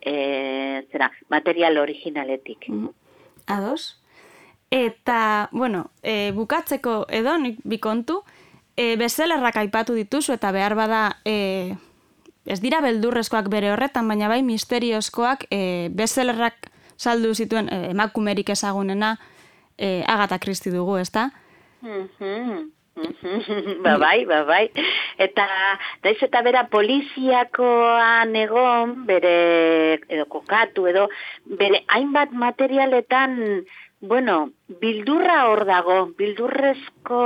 e, 0.00 0.82
zera, 0.92 1.10
material 1.28 1.78
originaletik. 1.78 2.68
Mhm. 2.68 2.88
Ados. 3.46 4.00
Eta, 4.70 5.48
bueno, 5.52 5.90
e, 6.02 6.30
bukatzeko 6.32 7.06
edo 7.10 7.36
nik 7.38 7.58
bikontu, 7.64 8.22
e, 8.76 8.94
bezelerrak 8.96 9.56
aipatu 9.56 9.96
dituzu 9.98 10.36
eta 10.38 10.52
behar 10.54 10.76
bada 10.78 11.18
e, 11.26 11.74
ez 12.46 12.60
dira 12.62 12.80
beldurrezkoak 12.80 13.50
bere 13.50 13.72
horretan, 13.72 14.08
baina 14.08 14.30
bai 14.30 14.40
misteriozkoak 14.46 15.48
e, 15.50 15.90
bezelerrak 15.90 16.70
saldu 16.96 17.34
zituen 17.34 17.68
e, 17.68 17.90
emakumerik 17.90 18.54
ezagunena 18.54 19.16
e, 19.76 20.04
Agatha 20.06 20.38
Christie 20.38 20.72
dugu, 20.72 20.96
ezta? 21.02 21.30
Mhm. 21.82 22.70
Mhm. 23.00 23.82
ba 23.82 23.96
bai, 23.96 24.24
ba 24.26 24.44
bai. 24.44 24.66
Eta 25.16 25.46
daiz 26.02 26.18
eta 26.22 26.42
bera 26.42 26.66
poliziakoan 26.68 28.34
egon, 28.36 29.06
bere 29.06 30.00
edo 30.08 30.26
kokatu 30.28 30.86
edo 30.90 31.06
bere 31.46 31.84
hainbat 31.88 32.32
materialetan 32.32 33.64
Bueno, 34.00 34.52
bildurra 34.80 35.42
hor 35.50 35.66
dago, 35.68 35.94
bildurrezko 36.16 37.18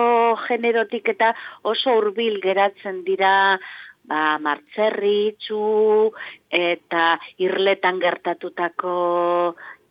generotik 0.48 1.08
eta 1.12 1.28
oso 1.62 1.92
hurbil 1.94 2.40
geratzen 2.42 3.04
dira 3.06 3.60
ba, 4.10 4.38
martzerri, 4.42 5.12
itxu, 5.30 6.10
eta 6.50 7.04
irletan 7.46 8.00
gertatutako 8.02 8.96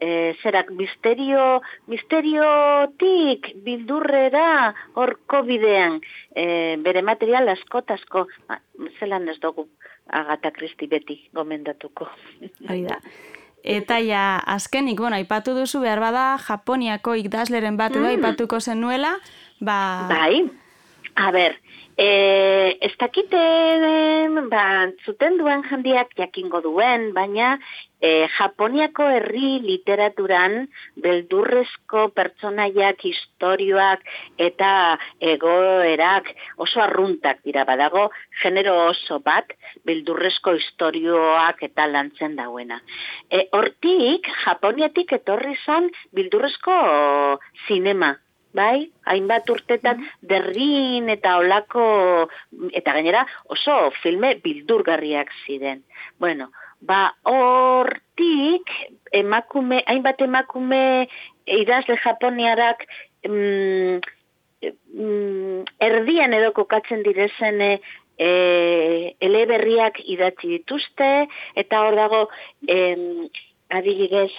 e, 0.04 0.36
zerak 0.44 0.72
misterio, 0.76 1.62
misteriotik 1.88 3.54
bildurrera 3.66 4.74
horko 5.00 5.44
bidean 5.48 6.00
e, 6.36 6.76
bere 6.84 7.04
material 7.06 7.52
askotasko, 7.54 8.28
ba, 8.50 8.60
zelan 9.00 9.30
ez 9.32 9.40
dugu 9.44 9.68
Agatha 10.12 10.52
Christie 10.52 10.90
beti 10.92 11.22
gomendatuko. 11.36 12.10
Hori 12.70 12.84
da. 12.90 13.00
Eta 13.64 14.02
ja, 14.04 14.42
azkenik, 14.56 15.00
bueno, 15.00 15.16
aipatu 15.16 15.54
duzu 15.56 15.80
behar 15.86 16.02
bada 16.04 16.26
Japoniako 16.44 17.16
ikdasleren 17.22 17.78
bat 17.80 17.96
edo 17.96 18.10
aipatuko 18.10 18.60
zenuela, 18.60 19.14
ba... 19.64 19.78
Bai, 20.10 20.42
a 21.16 21.32
ber, 21.32 21.56
e, 21.98 22.78
ez 22.82 22.94
dakite, 23.00 23.42
ba, 24.50 24.66
zuten 25.06 25.38
duen 25.38 25.64
jandiak 25.70 26.14
jakingo 26.18 26.62
duen, 26.66 27.12
baina 27.14 27.58
e, 28.04 28.28
Japoniako 28.38 29.08
herri 29.18 29.60
literaturan 29.64 30.68
beldurrezko 31.04 32.08
pertsonaiak, 32.18 33.06
historioak 33.06 34.04
eta 34.48 34.72
egoerak 35.34 36.34
oso 36.66 36.84
arruntak 36.84 37.44
dira 37.46 37.64
badago, 37.70 38.10
genero 38.42 38.76
oso 38.90 39.20
bat 39.24 39.54
beldurrezko 39.88 40.56
historioak 40.60 41.64
eta 41.70 41.88
lantzen 41.88 42.36
dauena. 42.40 42.82
E, 43.30 43.48
hortik, 43.54 44.28
Japoniatik 44.44 45.16
etorri 45.22 45.56
zan 45.66 45.90
bildurrezko 46.12 46.78
zinema, 47.68 48.16
bai, 48.54 48.92
hainbat 49.10 49.50
urtetan 49.50 50.04
derrin 50.22 51.10
eta 51.10 51.38
olako, 51.42 51.86
eta 52.72 52.94
gainera 52.94 53.26
oso 53.50 53.92
filme 54.02 54.36
bildurgarriak 54.44 55.34
ziren. 55.46 55.84
Bueno, 56.20 56.52
ba 56.82 57.16
hortik 57.24 58.70
emakume, 59.12 59.84
hainbat 59.88 60.22
emakume 60.22 61.08
idazle 61.46 61.98
japoniarak 62.04 62.86
mm, 63.28 64.00
mm, 64.70 65.64
erdian 65.90 66.34
edo 66.34 66.54
kokatzen 66.56 67.04
direzen 67.04 67.62
e, 67.64 67.78
eleberriak 69.20 70.00
idatzi 70.16 70.58
dituzte, 70.58 71.12
eta 71.56 71.84
hor 71.86 71.98
dago 72.00 72.22
em, 72.68 73.30
adibidez 73.74 74.32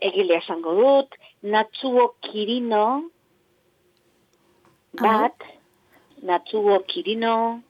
egilea 0.00 0.40
esango 0.40 0.76
dut, 0.78 1.19
Natsuo 1.42 2.16
Kirino, 2.20 3.10
bat, 4.92 5.36
Natsuo 6.22 6.84
Kirino, 6.84 7.62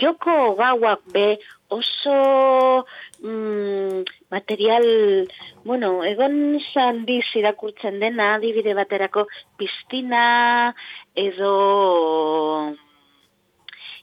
Joko 0.00 0.56
gauak 0.56 1.02
be 1.12 1.38
oso 1.68 2.86
mm, 3.20 4.04
material, 4.30 5.28
bueno, 5.64 6.02
egon 6.04 6.58
zandiz 6.72 7.24
irakurtzen 7.36 8.00
dena, 8.00 8.34
adibide 8.36 8.72
baterako 8.74 9.26
piztina 9.58 10.74
edo 11.14 12.72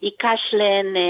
ikasleen, 0.01 0.93
e, 0.95 1.09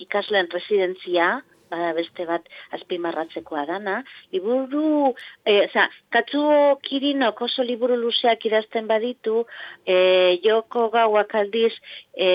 ikasleen 0.00 0.48
residentzia, 0.50 1.42
bada 1.74 1.92
beste 1.96 2.26
bat 2.28 2.46
azpimarratzekoa 2.78 3.66
dana. 3.68 3.98
Liburu, 4.32 5.12
e, 5.44 5.58
oza, 5.66 5.88
katzuo 6.14 6.78
kirinok 6.86 7.44
oso 7.48 7.66
liburu 7.66 7.98
luzeak 8.00 8.46
idazten 8.48 8.88
baditu, 8.90 9.44
e, 9.86 10.38
joko 10.44 10.88
gauak 10.94 11.34
aldiz, 11.42 11.72
e, 12.14 12.30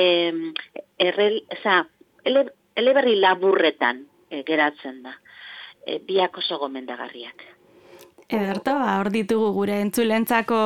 errel, 1.00 1.42
oza, 1.58 1.82
ele, 2.24 2.50
eleberri 2.76 3.16
laburretan 3.20 4.04
e, 4.30 4.44
geratzen 4.48 5.02
da. 5.08 5.16
E, 5.86 6.00
biak 6.06 6.38
oso 6.44 6.60
gomendagarriak. 6.62 7.48
Ederto, 8.30 8.76
ba, 8.78 9.00
hor 9.00 9.10
ditugu 9.10 9.50
gure 9.56 9.80
entzulentzako 9.82 10.60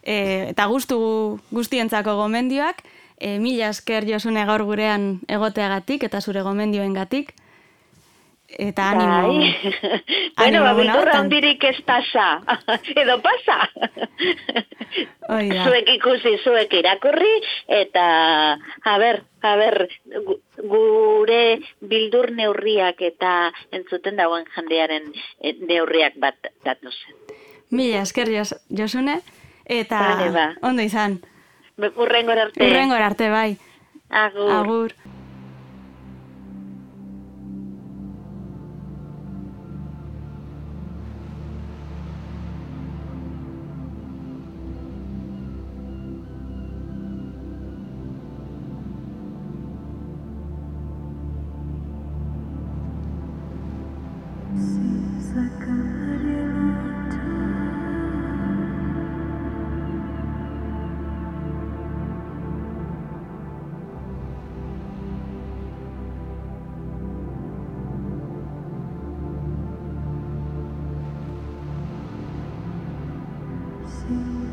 e, 0.00 0.48
eta 0.54 0.64
gustu 0.70 0.96
guztientzako 1.52 2.14
gomendioak, 2.22 2.80
e, 3.18 3.36
mila 3.42 3.68
esker 3.74 4.06
josune 4.08 4.44
gaur 4.48 4.64
gurean 4.64 5.18
egoteagatik 5.28 6.06
eta 6.08 6.22
zure 6.22 6.42
gomendioengatik. 6.46 7.34
Eta 8.48 8.90
animo. 8.90 9.38
Bai. 9.38 9.56
bueno, 10.38 10.62
ba, 10.64 10.72
bilturra 10.74 11.18
hondirik 11.20 11.64
ez 11.68 11.80
pasa. 11.84 12.40
Edo 13.02 13.18
pasa. 13.20 13.58
Hoi 15.28 15.50
da. 15.50 15.66
zuek 15.68 15.90
ikusi, 15.98 16.32
zuek 16.42 16.72
irakurri, 16.72 17.34
eta, 17.68 18.04
a 18.84 18.94
ber, 18.98 19.20
a 19.44 19.52
ber, 19.60 19.76
gu- 20.24 20.38
gure 20.64 21.42
bildur 21.84 22.30
neurriak 22.32 23.02
eta 23.04 23.52
entzuten 23.70 24.16
dagoen 24.16 24.48
jendearen 24.56 25.12
eh, 25.42 25.52
neurriak 25.68 26.16
bat 26.16 26.48
datozen. 26.64 27.20
Mila 27.70 28.00
esker 28.06 28.32
jos, 28.32 28.54
josune, 28.72 29.20
eta 29.66 30.00
Bale, 30.00 30.30
ba. 30.32 30.46
ondo 30.62 30.82
izan. 30.82 31.20
Urrengor 31.76 32.38
arte. 32.48 32.64
Urrengor 32.64 33.02
arte, 33.02 33.28
bai. 33.30 33.58
Agur. 34.08 34.50
Agur. 34.50 34.94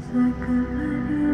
Hello, 0.04 1.25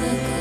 like 0.00 0.39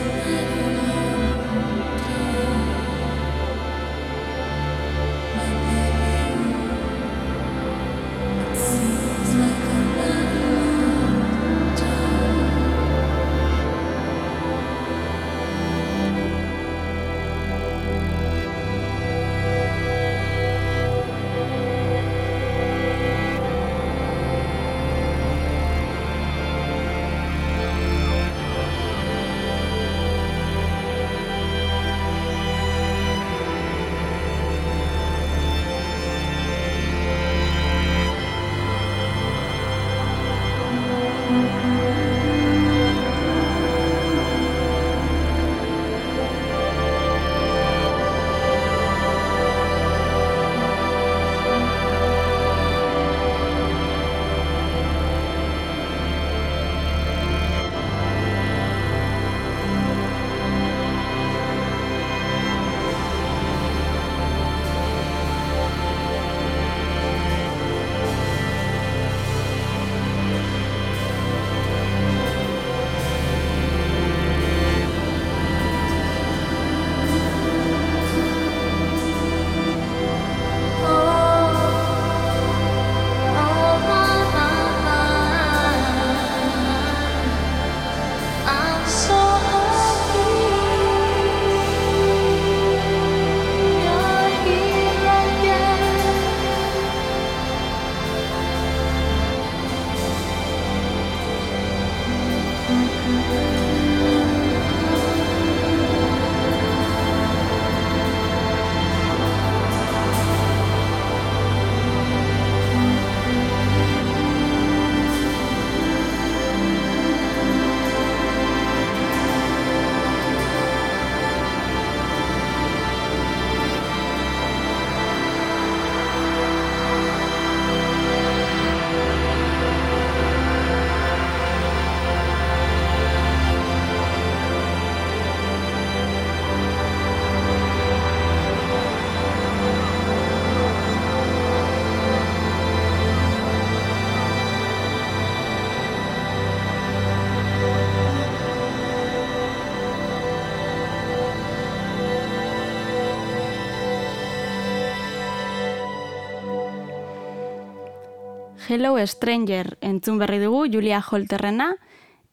Hello 158.70 158.94
Stranger 159.02 159.80
entzun 159.82 160.20
berri 160.22 160.38
dugu 160.38 160.68
Julia 160.70 161.00
Holterrena 161.02 161.72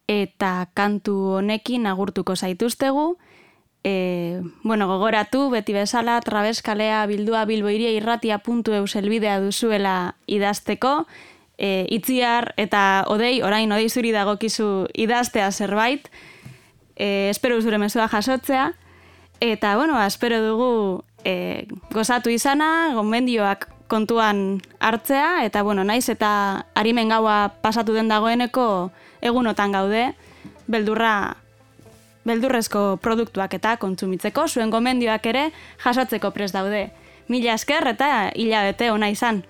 eta 0.05 0.69
kantu 0.77 1.39
honekin 1.39 1.87
agurtuko 1.89 2.35
zaituztegu. 2.37 3.17
E, 3.83 4.43
bueno, 4.63 4.85
gogoratu, 4.87 5.49
beti 5.49 5.73
bezala, 5.73 6.19
trabeskalea 6.21 7.07
bildua 7.09 7.47
bilboiria 7.49 7.89
irratia 7.89 8.37
puntu 8.45 8.75
elbidea 8.75 9.41
duzuela 9.41 10.17
idazteko. 10.27 11.07
E, 11.57 11.87
itziar 11.89 12.53
eta 12.59 13.07
odei, 13.09 13.41
orain 13.41 13.73
odei 13.73 13.89
zuri 13.89 14.13
dagokizu 14.13 14.89
idaztea 14.93 15.51
zerbait. 15.51 16.11
E, 16.97 17.31
espero 17.31 17.63
zure 17.63 17.79
mezua 17.79 18.09
jasotzea. 18.09 18.75
Eta, 19.41 19.75
bueno, 19.77 19.95
ba, 19.95 20.05
espero 20.05 20.45
dugu 20.45 21.03
e, 21.25 21.65
gozatu 21.97 22.29
izana, 22.29 22.93
gomendioak 22.93 23.71
kontuan 23.89 24.61
hartzea, 24.81 25.45
eta, 25.47 25.63
bueno, 25.63 25.85
naiz 25.85 26.09
eta 26.09 26.67
harimen 26.75 27.09
gaua 27.09 27.55
pasatu 27.63 27.95
den 27.95 28.09
dagoeneko 28.09 28.91
egunotan 29.23 29.73
gaude, 29.73 30.13
beldurra 30.67 31.37
beldurrezko 32.27 32.99
produktuak 33.03 33.55
eta 33.55 33.77
kontsumitzeko, 33.79 34.49
zuen 34.49 34.73
gomendioak 34.75 35.27
ere 35.31 35.51
jasotzeko 35.85 36.33
pres 36.35 36.51
daude. 36.53 36.89
Mila 37.31 37.55
esker 37.55 37.87
eta 37.93 38.33
hilabete 38.35 38.91
ona 38.91 39.11
izan. 39.15 39.45